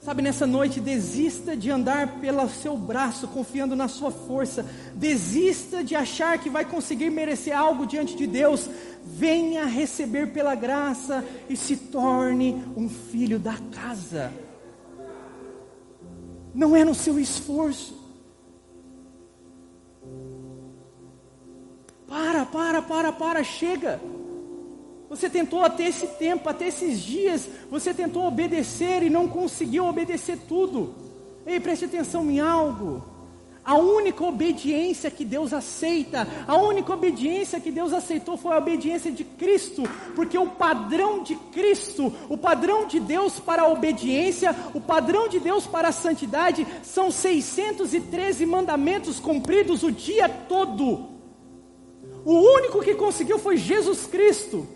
Sabe, 0.00 0.22
nessa 0.22 0.46
noite, 0.46 0.80
desista 0.80 1.56
de 1.56 1.70
andar 1.70 2.20
pelo 2.20 2.48
seu 2.48 2.76
braço, 2.76 3.26
confiando 3.28 3.74
na 3.74 3.88
sua 3.88 4.12
força. 4.12 4.64
Desista 4.94 5.82
de 5.82 5.96
achar 5.96 6.38
que 6.38 6.48
vai 6.48 6.64
conseguir 6.64 7.10
merecer 7.10 7.56
algo 7.56 7.84
diante 7.84 8.16
de 8.16 8.26
Deus. 8.26 8.70
Venha 9.04 9.64
receber 9.64 10.32
pela 10.32 10.54
graça 10.54 11.24
e 11.48 11.56
se 11.56 11.76
torne 11.76 12.64
um 12.76 12.88
filho 12.88 13.38
da 13.38 13.56
casa. 13.72 14.32
Não 16.58 16.74
é 16.74 16.84
no 16.84 16.92
seu 16.92 17.20
esforço. 17.20 17.96
Para, 22.08 22.44
para, 22.44 22.82
para, 22.82 23.12
para, 23.12 23.44
chega. 23.44 24.00
Você 25.08 25.30
tentou 25.30 25.62
até 25.62 25.86
esse 25.86 26.08
tempo, 26.18 26.48
até 26.48 26.66
esses 26.66 27.00
dias, 27.00 27.48
você 27.70 27.94
tentou 27.94 28.26
obedecer 28.26 29.04
e 29.04 29.08
não 29.08 29.28
conseguiu 29.28 29.86
obedecer 29.86 30.36
tudo. 30.48 30.96
Ei, 31.46 31.60
preste 31.60 31.84
atenção 31.84 32.28
em 32.28 32.40
algo. 32.40 33.04
A 33.68 33.76
única 33.76 34.24
obediência 34.24 35.10
que 35.10 35.26
Deus 35.26 35.52
aceita, 35.52 36.26
a 36.46 36.56
única 36.56 36.90
obediência 36.90 37.60
que 37.60 37.70
Deus 37.70 37.92
aceitou 37.92 38.38
foi 38.38 38.54
a 38.54 38.56
obediência 38.56 39.12
de 39.12 39.24
Cristo, 39.24 39.82
porque 40.16 40.38
o 40.38 40.46
padrão 40.46 41.22
de 41.22 41.36
Cristo, 41.52 42.10
o 42.30 42.38
padrão 42.38 42.86
de 42.86 42.98
Deus 42.98 43.38
para 43.38 43.64
a 43.64 43.68
obediência, 43.68 44.56
o 44.72 44.80
padrão 44.80 45.28
de 45.28 45.38
Deus 45.38 45.66
para 45.66 45.88
a 45.88 45.92
santidade, 45.92 46.66
são 46.82 47.10
613 47.10 48.46
mandamentos 48.46 49.20
cumpridos 49.20 49.82
o 49.82 49.92
dia 49.92 50.30
todo. 50.30 51.10
O 52.24 52.32
único 52.32 52.80
que 52.80 52.94
conseguiu 52.94 53.38
foi 53.38 53.58
Jesus 53.58 54.06
Cristo. 54.06 54.66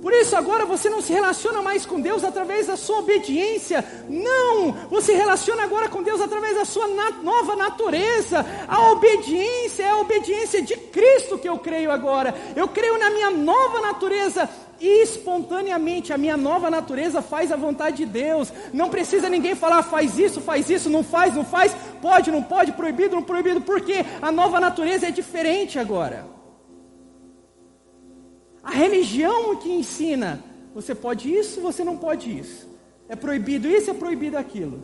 Por 0.00 0.12
isso 0.12 0.36
agora 0.36 0.64
você 0.66 0.90
não 0.90 1.00
se 1.00 1.12
relaciona 1.12 1.62
mais 1.62 1.86
com 1.86 2.00
Deus 2.00 2.22
através 2.22 2.66
da 2.66 2.76
sua 2.76 2.98
obediência. 2.98 3.84
Não! 4.08 4.72
Você 4.90 5.14
relaciona 5.14 5.64
agora 5.64 5.88
com 5.88 6.02
Deus 6.02 6.20
através 6.20 6.54
da 6.54 6.64
sua 6.64 6.86
nat 6.88 7.22
nova 7.22 7.56
natureza. 7.56 8.44
A 8.68 8.90
obediência 8.90 9.84
é 9.84 9.90
a 9.90 9.96
obediência 9.96 10.60
de 10.62 10.76
Cristo 10.76 11.38
que 11.38 11.48
eu 11.48 11.58
creio 11.58 11.90
agora. 11.90 12.34
Eu 12.54 12.68
creio 12.68 12.98
na 12.98 13.10
minha 13.10 13.30
nova 13.30 13.80
natureza. 13.80 14.48
E 14.78 15.02
espontaneamente 15.02 16.12
a 16.12 16.18
minha 16.18 16.36
nova 16.36 16.70
natureza 16.70 17.22
faz 17.22 17.50
a 17.50 17.56
vontade 17.56 17.96
de 17.96 18.06
Deus. 18.06 18.52
Não 18.74 18.90
precisa 18.90 19.30
ninguém 19.30 19.54
falar 19.54 19.82
faz 19.82 20.18
isso, 20.18 20.40
faz 20.40 20.68
isso, 20.68 20.90
não 20.90 21.02
faz, 21.02 21.34
não 21.34 21.44
faz, 21.44 21.74
pode, 22.02 22.30
não 22.30 22.42
pode, 22.42 22.72
proibido, 22.72 23.16
não 23.16 23.22
proibido, 23.22 23.62
porque 23.62 24.04
a 24.20 24.30
nova 24.30 24.60
natureza 24.60 25.08
é 25.08 25.10
diferente 25.10 25.78
agora. 25.78 26.35
A 28.66 28.70
religião 28.70 29.54
que 29.54 29.70
ensina, 29.70 30.42
você 30.74 30.92
pode 30.92 31.32
isso, 31.32 31.60
você 31.60 31.84
não 31.84 31.96
pode 31.96 32.36
isso. 32.36 32.68
É 33.08 33.14
proibido 33.14 33.68
isso, 33.68 33.90
é 33.90 33.94
proibido 33.94 34.36
aquilo. 34.36 34.82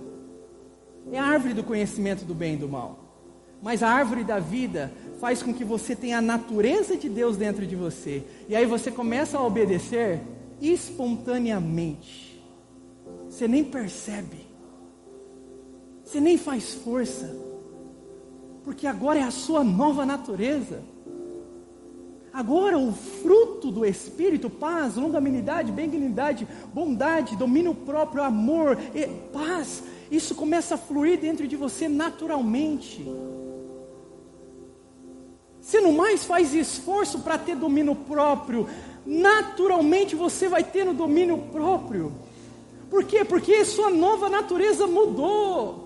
É 1.11 1.19
a 1.19 1.25
árvore 1.25 1.53
do 1.53 1.65
conhecimento 1.65 2.25
do 2.25 2.33
bem 2.33 2.55
e 2.55 2.59
do 2.59 2.69
mal. 2.69 2.97
Mas 3.61 3.83
a 3.83 3.89
árvore 3.89 4.23
da 4.23 4.39
vida 4.39 4.93
faz 5.19 5.43
com 5.43 5.53
que 5.53 5.65
você 5.65 5.97
tenha 5.97 6.19
a 6.19 6.23
natureza 6.23 6.97
de 6.97 7.09
Deus 7.09 7.37
dentro 7.37 7.67
de 7.67 7.75
você. 7.75 8.23
E 8.49 8.55
aí 8.55 8.67
você 8.67 8.89
começa 8.89 9.37
a 9.37 9.45
obedecer 9.45 10.21
espontaneamente. 10.61 12.41
Você 13.29 13.49
nem 13.49 13.65
percebe. 13.65 14.47
Você 16.05 16.21
nem 16.21 16.39
faz 16.39 16.73
força. 16.73 17.37
Porque 18.63 18.87
agora 18.87 19.19
é 19.19 19.25
a 19.25 19.33
sua 19.33 19.65
nova 19.65 20.07
natureza. 20.07 20.85
Agora, 22.33 22.79
o 22.79 22.93
fruto 22.93 23.71
do 23.71 23.85
Espírito, 23.85 24.49
paz, 24.49 24.97
longanimidade, 24.97 25.71
benignidade, 25.71 26.49
bondade, 26.73 27.37
domínio 27.37 27.75
próprio, 27.75 28.23
amor, 28.23 28.79
e 28.95 29.07
paz, 29.31 29.83
isso 30.11 30.35
começa 30.35 30.77
a 30.77 30.79
fluir 30.79 31.21
dentro 31.21 31.47
de 31.47 31.57
você 31.57 31.89
naturalmente. 31.89 33.07
Você 35.61 35.81
não 35.81 35.93
mais 35.93 36.25
faz 36.25 36.55
esforço 36.55 37.21
para 37.21 37.37
ter 37.37 37.55
domínio 37.55 37.95
próprio, 37.95 38.67
naturalmente 39.05 40.17
você 40.17 40.49
vai 40.49 40.65
ter 40.65 40.85
no 40.85 40.95
domínio 40.95 41.37
próprio. 41.53 42.13
Por 42.89 43.05
quê? 43.05 43.25
Porque 43.25 43.65
sua 43.65 43.91
nova 43.91 44.29
natureza 44.29 44.87
mudou. 44.87 45.82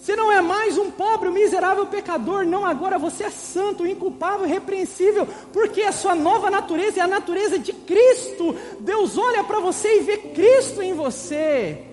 Você 0.00 0.16
não 0.16 0.32
é 0.32 0.40
mais 0.40 0.78
um 0.78 0.90
pobre, 0.90 1.28
um 1.28 1.32
miserável 1.32 1.86
pecador, 1.86 2.46
não, 2.46 2.64
agora 2.64 2.98
você 2.98 3.24
é 3.24 3.30
santo, 3.30 3.86
inculpável, 3.86 4.46
repreensível, 4.46 5.28
porque 5.52 5.82
a 5.82 5.92
sua 5.92 6.14
nova 6.14 6.50
natureza 6.50 7.00
é 7.00 7.02
a 7.02 7.06
natureza 7.06 7.58
de 7.58 7.74
Cristo. 7.74 8.56
Deus 8.80 9.18
olha 9.18 9.44
para 9.44 9.60
você 9.60 9.98
e 9.98 10.02
vê 10.02 10.16
Cristo 10.16 10.80
em 10.80 10.94
você. 10.94 11.84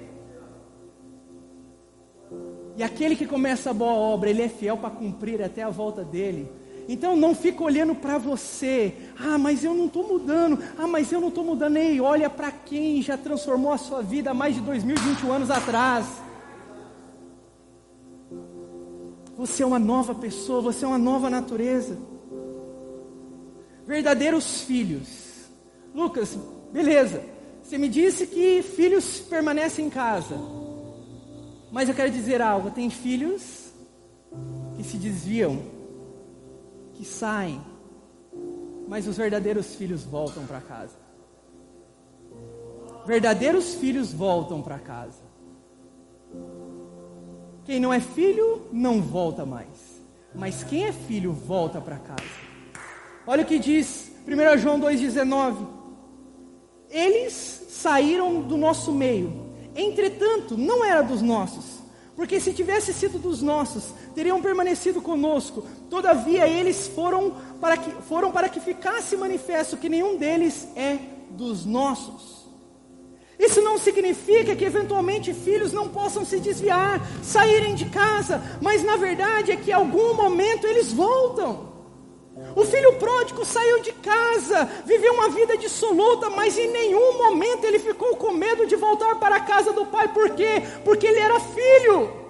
E 2.78 2.84
aquele 2.84 3.14
que 3.14 3.28
começa 3.28 3.72
a 3.72 3.74
boa 3.74 3.92
obra, 3.92 4.30
ele 4.30 4.42
é 4.42 4.48
fiel 4.48 4.78
para 4.78 4.90
cumprir 4.90 5.44
até 5.44 5.64
a 5.64 5.70
volta 5.70 6.02
dele. 6.06 6.50
Então 6.88 7.14
não 7.14 7.36
fica 7.36 7.62
olhando 7.62 7.94
para 7.94 8.18
você. 8.18 8.94
Ah, 9.20 9.38
mas 9.38 9.66
eu 9.66 9.74
não 9.74 9.88
estou 9.88 10.08
mudando. 10.08 10.64
Ah, 10.78 10.88
mas 10.88 11.12
eu 11.12 11.20
não 11.20 11.28
estou 11.28 11.44
mudando. 11.44 11.76
Ei, 11.76 12.00
olha 12.00 12.30
para 12.30 12.52
quem 12.52 13.02
já 13.02 13.18
transformou 13.18 13.74
a 13.74 13.78
sua 13.78 14.02
vida 14.02 14.32
há 14.32 14.34
mais 14.34 14.56
de 14.56 14.62
2021 14.62 15.34
anos 15.34 15.52
atrás. 15.52 16.06
Você 19.38 19.62
é 19.62 19.66
uma 19.66 19.78
nova 19.78 20.16
pessoa, 20.16 20.62
você 20.62 20.84
é 20.84 20.88
uma 20.88 20.98
nova 20.98 21.30
natureza. 21.30 21.96
Verdadeiros 23.86 24.62
filhos. 24.62 25.46
Lucas, 25.94 26.36
beleza. 26.74 27.24
Você 27.62 27.78
me 27.78 27.88
disse 27.88 28.26
que 28.26 28.64
filhos 28.64 29.20
permanecem 29.20 29.86
em 29.86 29.90
casa. 29.90 30.36
Mas 31.72 31.88
eu 31.88 31.94
quero 31.94 32.10
dizer 32.10 32.42
algo: 32.42 32.72
tem 32.72 32.90
filhos 32.90 33.72
que 34.76 34.84
se 34.84 34.98
desviam, 34.98 35.62
que 36.96 37.06
saem, 37.06 37.62
mas 38.88 39.08
os 39.08 39.18
verdadeiros 39.18 39.76
filhos 39.76 40.04
voltam 40.04 40.46
para 40.48 40.62
casa. 40.62 40.96
Verdadeiros 43.06 43.76
filhos 43.76 44.12
voltam 44.12 44.62
para 44.62 44.80
casa. 44.80 45.22
Quem 47.68 47.82
não 47.82 47.94
é 47.94 48.00
filho 48.00 48.62
não 48.72 49.02
volta 49.02 49.46
mais, 49.46 49.68
mas 50.34 50.64
quem 50.64 50.86
é 50.86 50.94
filho 50.94 51.34
volta 51.34 51.82
para 51.82 51.98
casa. 51.98 52.24
Olha 53.28 53.44
o 53.44 53.46
que 53.46 53.60
diz 53.60 54.10
1 54.26 54.58
João 54.58 54.80
2,19: 54.80 55.68
Eles 56.90 57.66
saíram 57.68 58.42
do 58.42 58.56
nosso 58.56 58.94
meio, 58.94 59.50
entretanto, 59.76 60.58
não 60.58 60.82
era 60.82 61.02
dos 61.02 61.22
nossos. 61.22 61.80
Porque 62.16 62.40
se 62.40 62.54
tivesse 62.54 62.94
sido 62.94 63.20
dos 63.20 63.42
nossos, 63.42 63.94
teriam 64.16 64.42
permanecido 64.42 65.02
conosco. 65.02 65.68
Todavia 65.90 66.48
eles 66.48 66.88
foram 66.88 67.34
para 67.60 67.76
que 67.76 67.92
foram 68.04 68.32
para 68.32 68.48
que 68.48 68.62
ficasse 68.62 69.18
manifesto 69.18 69.76
que 69.76 69.90
nenhum 69.90 70.16
deles 70.18 70.70
é 70.74 70.98
dos 71.32 71.66
nossos. 71.66 72.37
Isso 73.40 73.62
não 73.62 73.78
significa 73.78 74.56
que 74.56 74.66
eventualmente 74.66 75.34
filhos 75.34 75.72
não 75.72 75.88
possam 75.88 76.26
se 76.26 76.40
desviar, 76.40 77.02
saírem 77.22 77.76
de 77.76 77.86
casa, 77.86 78.42
mas 78.62 78.84
na 78.84 78.96
verdade 78.96 79.52
é 79.52 79.56
que 79.56 79.70
em 79.70 79.74
algum 79.74 80.14
momento 80.16 80.66
eles 80.66 80.92
voltam. 80.92 81.68
O 82.56 82.66
filho 82.66 82.94
pródigo 82.94 83.46
saiu 83.46 83.82
de 83.82 83.92
casa, 83.94 84.66
viveu 84.86 85.14
uma 85.14 85.30
vida 85.30 85.58
dissoluta, 85.58 86.30
mas 86.30 86.58
em 86.58 86.70
nenhum 86.72 87.18
momento 87.18 87.66
ele 87.66 87.80
ficou 87.80 88.16
com 88.16 88.32
medo 88.32 88.66
de 88.66 88.76
voltar 88.76 89.16
para 89.16 89.36
a 89.36 89.40
casa 89.40 89.72
do 89.72 89.86
pai. 89.86 90.08
Por 90.08 90.32
quê? 90.32 90.62
Porque 90.84 91.08
ele 91.08 91.20
era 91.20 91.40
filho. 91.40 92.27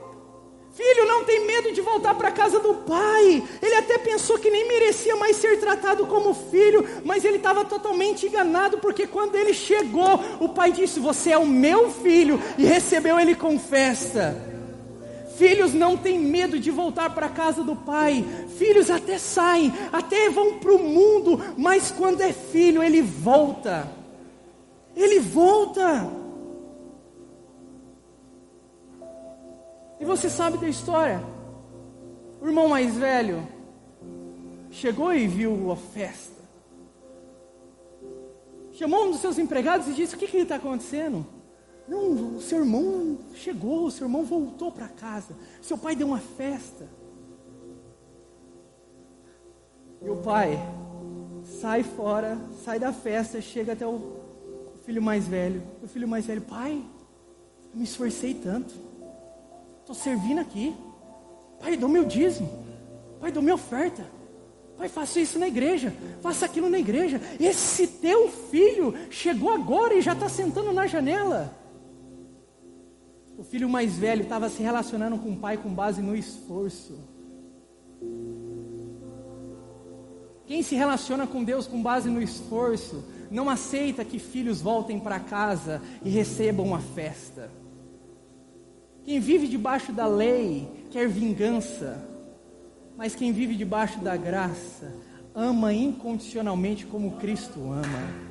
Voltar 1.97 2.13
para 2.13 2.29
a 2.29 2.31
casa 2.31 2.59
do 2.59 2.75
pai. 2.75 3.43
Ele 3.61 3.75
até 3.75 3.97
pensou 3.97 4.37
que 4.37 4.51
nem 4.51 4.67
merecia 4.67 5.15
mais 5.15 5.35
ser 5.37 5.59
tratado 5.59 6.05
como 6.05 6.33
filho, 6.33 6.87
mas 7.03 7.25
ele 7.25 7.37
estava 7.37 7.65
totalmente 7.65 8.27
enganado, 8.27 8.77
porque 8.77 9.07
quando 9.07 9.35
ele 9.35 9.53
chegou, 9.53 10.19
o 10.39 10.49
pai 10.49 10.71
disse: 10.71 10.99
Você 10.99 11.31
é 11.31 11.37
o 11.37 11.47
meu 11.47 11.89
filho, 11.89 12.39
e 12.57 12.65
recebeu 12.65 13.19
ele 13.19 13.35
com 13.35 13.59
festa. 13.59 14.35
Filhos 15.35 15.73
não 15.73 15.95
têm 15.95 16.19
medo 16.19 16.59
de 16.59 16.71
voltar 16.71 17.13
para 17.13 17.27
a 17.27 17.29
casa 17.29 17.63
do 17.63 17.75
pai. 17.75 18.25
Filhos 18.57 18.89
até 18.89 19.17
saem, 19.19 19.71
até 19.91 20.29
vão 20.29 20.57
para 20.59 20.73
o 20.73 20.79
mundo, 20.79 21.39
mas 21.57 21.91
quando 21.91 22.21
é 22.21 22.33
filho, 22.33 22.81
ele 22.81 23.01
volta. 23.01 23.87
Ele 24.95 25.19
volta. 25.19 26.09
E 29.99 30.05
você 30.05 30.27
sabe 30.27 30.57
da 30.57 30.67
história? 30.67 31.36
O 32.41 32.47
irmão 32.47 32.69
mais 32.69 32.95
velho 32.95 33.47
chegou 34.69 35.13
e 35.13 35.27
viu 35.27 35.71
a 35.71 35.75
festa. 35.75 36.37
Chamou 38.73 39.05
um 39.05 39.11
dos 39.11 39.21
seus 39.21 39.39
empregados 39.39 39.87
e 39.87 39.93
disse: 39.93 40.15
O 40.15 40.17
que 40.17 40.25
está 40.37 40.55
acontecendo? 40.55 41.25
Não, 41.87 42.35
o 42.35 42.41
seu 42.41 42.59
irmão 42.59 43.17
chegou, 43.33 43.85
o 43.85 43.91
seu 43.91 44.05
irmão 44.05 44.23
voltou 44.23 44.71
para 44.71 44.87
casa. 44.87 45.33
Seu 45.61 45.77
pai 45.77 45.95
deu 45.95 46.07
uma 46.07 46.19
festa. 46.19 46.87
E 50.01 50.09
o 50.09 50.17
pai 50.17 50.59
sai 51.59 51.81
fora, 51.81 52.37
sai 52.63 52.77
da 52.77 52.93
festa, 52.93 53.41
chega 53.41 53.73
até 53.73 53.87
o 53.87 54.17
filho 54.85 55.01
mais 55.01 55.27
velho. 55.27 55.63
O 55.81 55.87
filho 55.87 56.07
mais 56.07 56.25
velho, 56.25 56.41
pai, 56.41 56.83
eu 57.73 57.77
me 57.79 57.83
esforcei 57.83 58.33
tanto. 58.33 58.75
Estou 59.79 59.95
servindo 59.95 60.39
aqui. 60.39 60.75
Pai, 61.59 61.75
dou 61.75 61.89
meu 61.89 62.05
dízimo. 62.05 62.49
Pai, 63.19 63.31
dou 63.31 63.41
minha 63.41 63.55
oferta. 63.55 64.05
Pai, 64.77 64.87
faça 64.87 65.19
isso 65.19 65.39
na 65.39 65.47
igreja. 65.47 65.93
Faça 66.21 66.45
aquilo 66.45 66.69
na 66.69 66.77
igreja. 66.77 67.19
Esse 67.39 67.87
teu 67.87 68.29
filho 68.29 68.93
chegou 69.09 69.51
agora 69.51 69.95
e 69.95 70.01
já 70.01 70.13
está 70.13 70.29
sentando 70.29 70.71
na 70.71 70.85
janela. 70.85 71.53
O 73.37 73.43
filho 73.43 73.69
mais 73.69 73.95
velho 73.97 74.23
estava 74.23 74.49
se 74.49 74.61
relacionando 74.61 75.17
com 75.17 75.31
o 75.31 75.37
pai 75.37 75.57
com 75.57 75.73
base 75.73 76.01
no 76.01 76.15
esforço. 76.15 76.97
Quem 80.45 80.63
se 80.63 80.75
relaciona 80.75 81.27
com 81.27 81.43
Deus 81.43 81.67
com 81.67 81.81
base 81.81 82.09
no 82.09 82.21
esforço, 82.21 83.03
não 83.29 83.49
aceita 83.49 84.05
que 84.05 84.17
filhos 84.17 84.61
voltem 84.61 84.99
para 84.99 85.19
casa 85.19 85.81
e 86.03 86.09
recebam 86.09 86.65
uma 86.65 86.79
festa. 86.79 87.51
Quem 89.07 89.19
vive 89.19 89.47
debaixo 89.47 89.91
da 89.93 90.05
lei 90.05 90.69
quer 90.91 91.07
vingança, 91.07 92.05
mas 92.95 93.15
quem 93.15 93.31
vive 93.31 93.55
debaixo 93.55 93.99
da 94.01 94.15
graça 94.15 94.93
ama 95.33 95.73
incondicionalmente 95.73 96.85
como 96.85 97.15
Cristo 97.17 97.71
ama. 97.71 98.27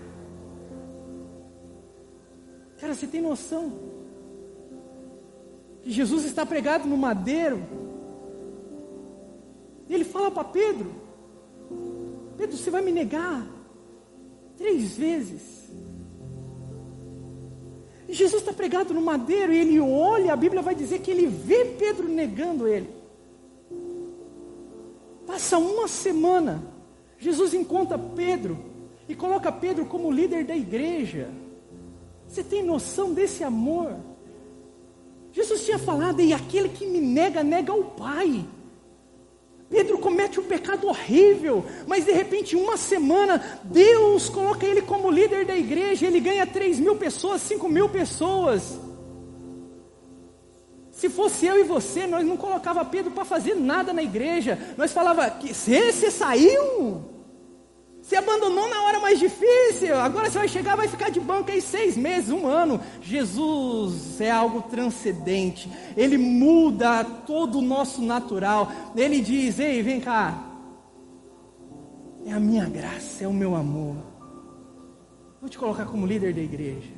Cara, 2.78 2.94
você 2.94 3.06
tem 3.06 3.22
noção? 3.22 3.96
que 5.86 5.92
Jesus 5.92 6.24
está 6.24 6.44
pregado 6.44 6.88
no 6.88 6.96
madeiro. 6.96 7.62
E 9.88 9.94
ele 9.94 10.04
fala 10.04 10.32
para 10.32 10.42
Pedro: 10.42 10.92
Pedro, 12.36 12.56
você 12.56 12.70
vai 12.70 12.82
me 12.82 12.90
negar 12.90 13.46
três 14.56 14.96
vezes. 14.96 15.65
Jesus 18.08 18.42
está 18.42 18.52
pregado 18.52 18.94
no 18.94 19.00
madeiro 19.00 19.52
e 19.52 19.58
ele 19.58 19.80
olha, 19.80 20.32
a 20.32 20.36
Bíblia 20.36 20.62
vai 20.62 20.74
dizer 20.74 21.00
que 21.00 21.10
ele 21.10 21.26
vê 21.26 21.64
Pedro 21.64 22.08
negando 22.08 22.68
ele. 22.68 22.88
Passa 25.26 25.58
uma 25.58 25.88
semana, 25.88 26.62
Jesus 27.18 27.52
encontra 27.52 27.98
Pedro 27.98 28.58
e 29.08 29.14
coloca 29.14 29.50
Pedro 29.50 29.86
como 29.86 30.10
líder 30.10 30.44
da 30.44 30.56
igreja. 30.56 31.30
Você 32.28 32.44
tem 32.44 32.62
noção 32.62 33.12
desse 33.12 33.42
amor? 33.42 33.96
Jesus 35.32 35.64
tinha 35.64 35.78
falado, 35.78 36.20
e 36.20 36.32
aquele 36.32 36.68
que 36.68 36.86
me 36.86 37.00
nega, 37.00 37.42
nega 37.42 37.72
o 37.72 37.84
Pai. 37.84 38.46
Pedro 39.68 39.98
comete 39.98 40.38
um 40.38 40.44
pecado 40.44 40.86
horrível, 40.86 41.64
mas 41.86 42.04
de 42.04 42.12
repente, 42.12 42.54
uma 42.54 42.76
semana, 42.76 43.60
Deus 43.64 44.28
coloca 44.28 44.64
ele 44.64 44.82
como 44.82 45.10
líder 45.10 45.44
da 45.44 45.56
igreja, 45.56 46.06
ele 46.06 46.20
ganha 46.20 46.46
3 46.46 46.78
mil 46.78 46.94
pessoas, 46.96 47.42
5 47.42 47.68
mil 47.68 47.88
pessoas. 47.88 48.78
Se 50.92 51.08
fosse 51.08 51.46
eu 51.46 51.58
e 51.58 51.64
você, 51.64 52.06
nós 52.06 52.24
não 52.24 52.36
colocava 52.36 52.84
Pedro 52.84 53.10
para 53.10 53.24
fazer 53.24 53.54
nada 53.54 53.92
na 53.92 54.02
igreja, 54.02 54.58
nós 54.78 54.92
falava, 54.92 55.28
que 55.30 55.52
você 55.52 56.10
saiu? 56.10 57.15
Você 58.06 58.14
abandonou 58.14 58.68
na 58.68 58.82
hora 58.84 59.00
mais 59.00 59.18
difícil. 59.18 59.98
Agora 59.98 60.30
você 60.30 60.38
vai 60.38 60.46
chegar, 60.46 60.76
vai 60.76 60.86
ficar 60.86 61.10
de 61.10 61.18
banco 61.18 61.50
aí 61.50 61.60
seis 61.60 61.96
meses, 61.96 62.30
um 62.30 62.46
ano. 62.46 62.80
Jesus 63.02 64.20
é 64.20 64.30
algo 64.30 64.62
transcendente. 64.62 65.68
Ele 65.96 66.16
muda 66.16 67.02
todo 67.02 67.58
o 67.58 67.62
nosso 67.62 68.00
natural. 68.00 68.70
Ele 68.94 69.20
diz: 69.20 69.58
Ei, 69.58 69.82
vem 69.82 69.98
cá. 69.98 70.40
É 72.24 72.32
a 72.32 72.38
minha 72.38 72.66
graça, 72.66 73.24
é 73.24 73.26
o 73.26 73.32
meu 73.32 73.56
amor. 73.56 73.96
Vou 75.40 75.50
te 75.50 75.58
colocar 75.58 75.86
como 75.86 76.06
líder 76.06 76.32
da 76.32 76.40
igreja. 76.40 76.95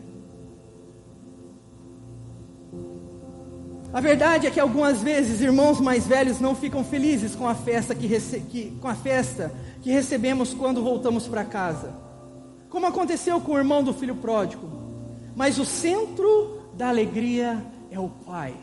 A 3.92 4.00
verdade 4.00 4.46
é 4.46 4.50
que 4.50 4.60
algumas 4.60 5.00
vezes 5.00 5.40
irmãos 5.40 5.80
mais 5.80 6.06
velhos 6.06 6.40
não 6.40 6.54
ficam 6.54 6.84
felizes 6.84 7.34
com 7.34 7.48
a 7.48 7.54
festa 7.54 7.94
que, 7.94 8.08
que 8.50 8.70
com 8.80 8.88
a 8.88 8.94
festa 8.94 9.50
que 9.80 9.90
recebemos 9.90 10.52
quando 10.52 10.82
voltamos 10.82 11.26
para 11.26 11.44
casa. 11.44 11.94
Como 12.68 12.84
aconteceu 12.84 13.40
com 13.40 13.52
o 13.52 13.58
irmão 13.58 13.82
do 13.82 13.94
filho 13.94 14.16
pródigo. 14.16 14.68
Mas 15.34 15.58
o 15.58 15.64
centro 15.64 16.60
da 16.74 16.88
alegria 16.88 17.64
é 17.90 17.98
o 17.98 18.08
Pai. 18.08 18.54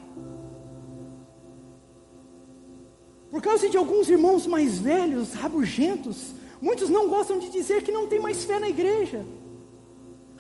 Por 3.31 3.41
causa 3.41 3.67
de 3.67 3.75
alguns 3.75 4.07
irmãos 4.09 4.45
mais 4.45 4.77
velhos, 4.77 5.33
rabugentos, 5.33 6.33
muitos 6.61 6.89
não 6.89 7.09
gostam 7.09 7.39
de 7.39 7.49
dizer 7.49 7.81
que 7.81 7.91
não 7.91 8.07
tem 8.07 8.19
mais 8.19 8.45
fé 8.45 8.59
na 8.59 8.69
igreja. 8.69 9.25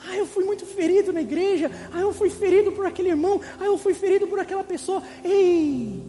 Ah, 0.07 0.15
eu 0.15 0.25
fui 0.25 0.43
muito 0.43 0.65
ferido 0.65 1.11
na 1.11 1.21
igreja. 1.21 1.71
Ah, 1.93 2.01
eu 2.01 2.13
fui 2.13 2.29
ferido 2.29 2.71
por 2.71 2.85
aquele 2.85 3.09
irmão. 3.09 3.41
Ah, 3.59 3.65
eu 3.65 3.77
fui 3.77 3.93
ferido 3.93 4.27
por 4.27 4.39
aquela 4.39 4.63
pessoa. 4.63 5.01
Ei! 5.23 6.01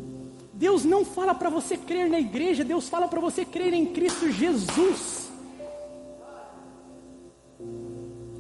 Deus 0.57 0.85
não 0.85 1.05
fala 1.05 1.35
para 1.35 1.51
você 1.51 1.77
crer 1.77 2.09
na 2.09 2.19
igreja, 2.19 2.65
Deus 2.65 2.89
fala 2.89 3.07
para 3.07 3.21
você 3.21 3.45
crer 3.45 3.75
em 3.75 3.85
Cristo 3.85 4.33
Jesus. 4.33 5.27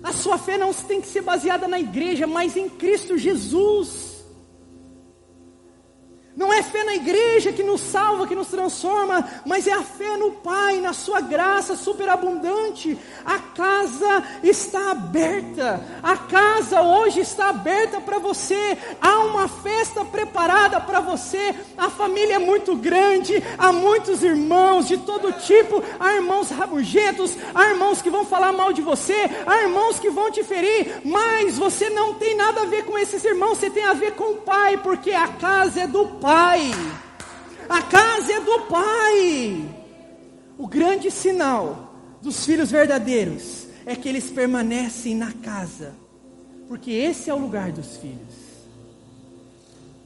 A 0.02 0.12
sua 0.12 0.38
fé 0.38 0.56
não 0.56 0.72
tem 0.72 1.00
que 1.00 1.08
ser 1.08 1.20
baseada 1.20 1.68
na 1.68 1.78
igreja, 1.78 2.26
mas 2.26 2.56
em 2.56 2.70
Cristo 2.70 3.18
Jesus. 3.18 4.05
Não 6.36 6.52
é 6.52 6.62
fé 6.62 6.84
na 6.84 6.94
igreja 6.94 7.50
que 7.50 7.62
nos 7.62 7.80
salva, 7.80 8.26
que 8.26 8.34
nos 8.34 8.48
transforma, 8.48 9.26
mas 9.46 9.66
é 9.66 9.72
a 9.72 9.82
fé 9.82 10.18
no 10.18 10.32
Pai, 10.32 10.82
na 10.82 10.92
Sua 10.92 11.18
graça 11.22 11.74
superabundante. 11.74 12.98
A 13.24 13.38
casa 13.38 14.22
está 14.42 14.90
aberta, 14.90 15.82
a 16.02 16.14
casa 16.14 16.82
hoje 16.82 17.20
está 17.20 17.48
aberta 17.48 18.02
para 18.02 18.18
você. 18.18 18.76
Há 19.00 19.20
uma 19.20 19.48
festa 19.48 20.04
preparada 20.04 20.78
para 20.78 21.00
você. 21.00 21.54
A 21.78 21.88
família 21.88 22.34
é 22.34 22.38
muito 22.38 22.76
grande, 22.76 23.42
há 23.56 23.72
muitos 23.72 24.22
irmãos 24.22 24.86
de 24.86 24.98
todo 24.98 25.32
tipo. 25.32 25.82
Há 25.98 26.16
irmãos 26.16 26.50
rabugentos, 26.50 27.34
há 27.54 27.70
irmãos 27.70 28.02
que 28.02 28.10
vão 28.10 28.26
falar 28.26 28.52
mal 28.52 28.74
de 28.74 28.82
você, 28.82 29.30
há 29.46 29.62
irmãos 29.62 29.98
que 29.98 30.10
vão 30.10 30.30
te 30.30 30.44
ferir, 30.44 31.00
mas 31.02 31.56
você 31.56 31.88
não 31.88 32.12
tem 32.12 32.36
nada 32.36 32.60
a 32.60 32.66
ver 32.66 32.84
com 32.84 32.98
esses 32.98 33.24
irmãos, 33.24 33.56
você 33.56 33.70
tem 33.70 33.86
a 33.86 33.94
ver 33.94 34.12
com 34.12 34.32
o 34.32 34.36
Pai, 34.36 34.76
porque 34.76 35.12
a 35.12 35.28
casa 35.28 35.80
é 35.80 35.86
do 35.86 36.04
Pai. 36.04 36.25
Pai. 36.26 36.72
A 37.68 37.82
casa 37.82 38.32
é 38.32 38.40
do 38.40 38.62
Pai. 38.62 39.64
O 40.58 40.66
grande 40.66 41.08
sinal 41.08 41.94
dos 42.20 42.44
filhos 42.44 42.68
verdadeiros 42.68 43.68
é 43.86 43.94
que 43.94 44.08
eles 44.08 44.28
permanecem 44.28 45.14
na 45.14 45.32
casa, 45.32 45.94
porque 46.66 46.90
esse 46.90 47.30
é 47.30 47.34
o 47.34 47.38
lugar 47.38 47.70
dos 47.70 47.98
filhos. 47.98 48.25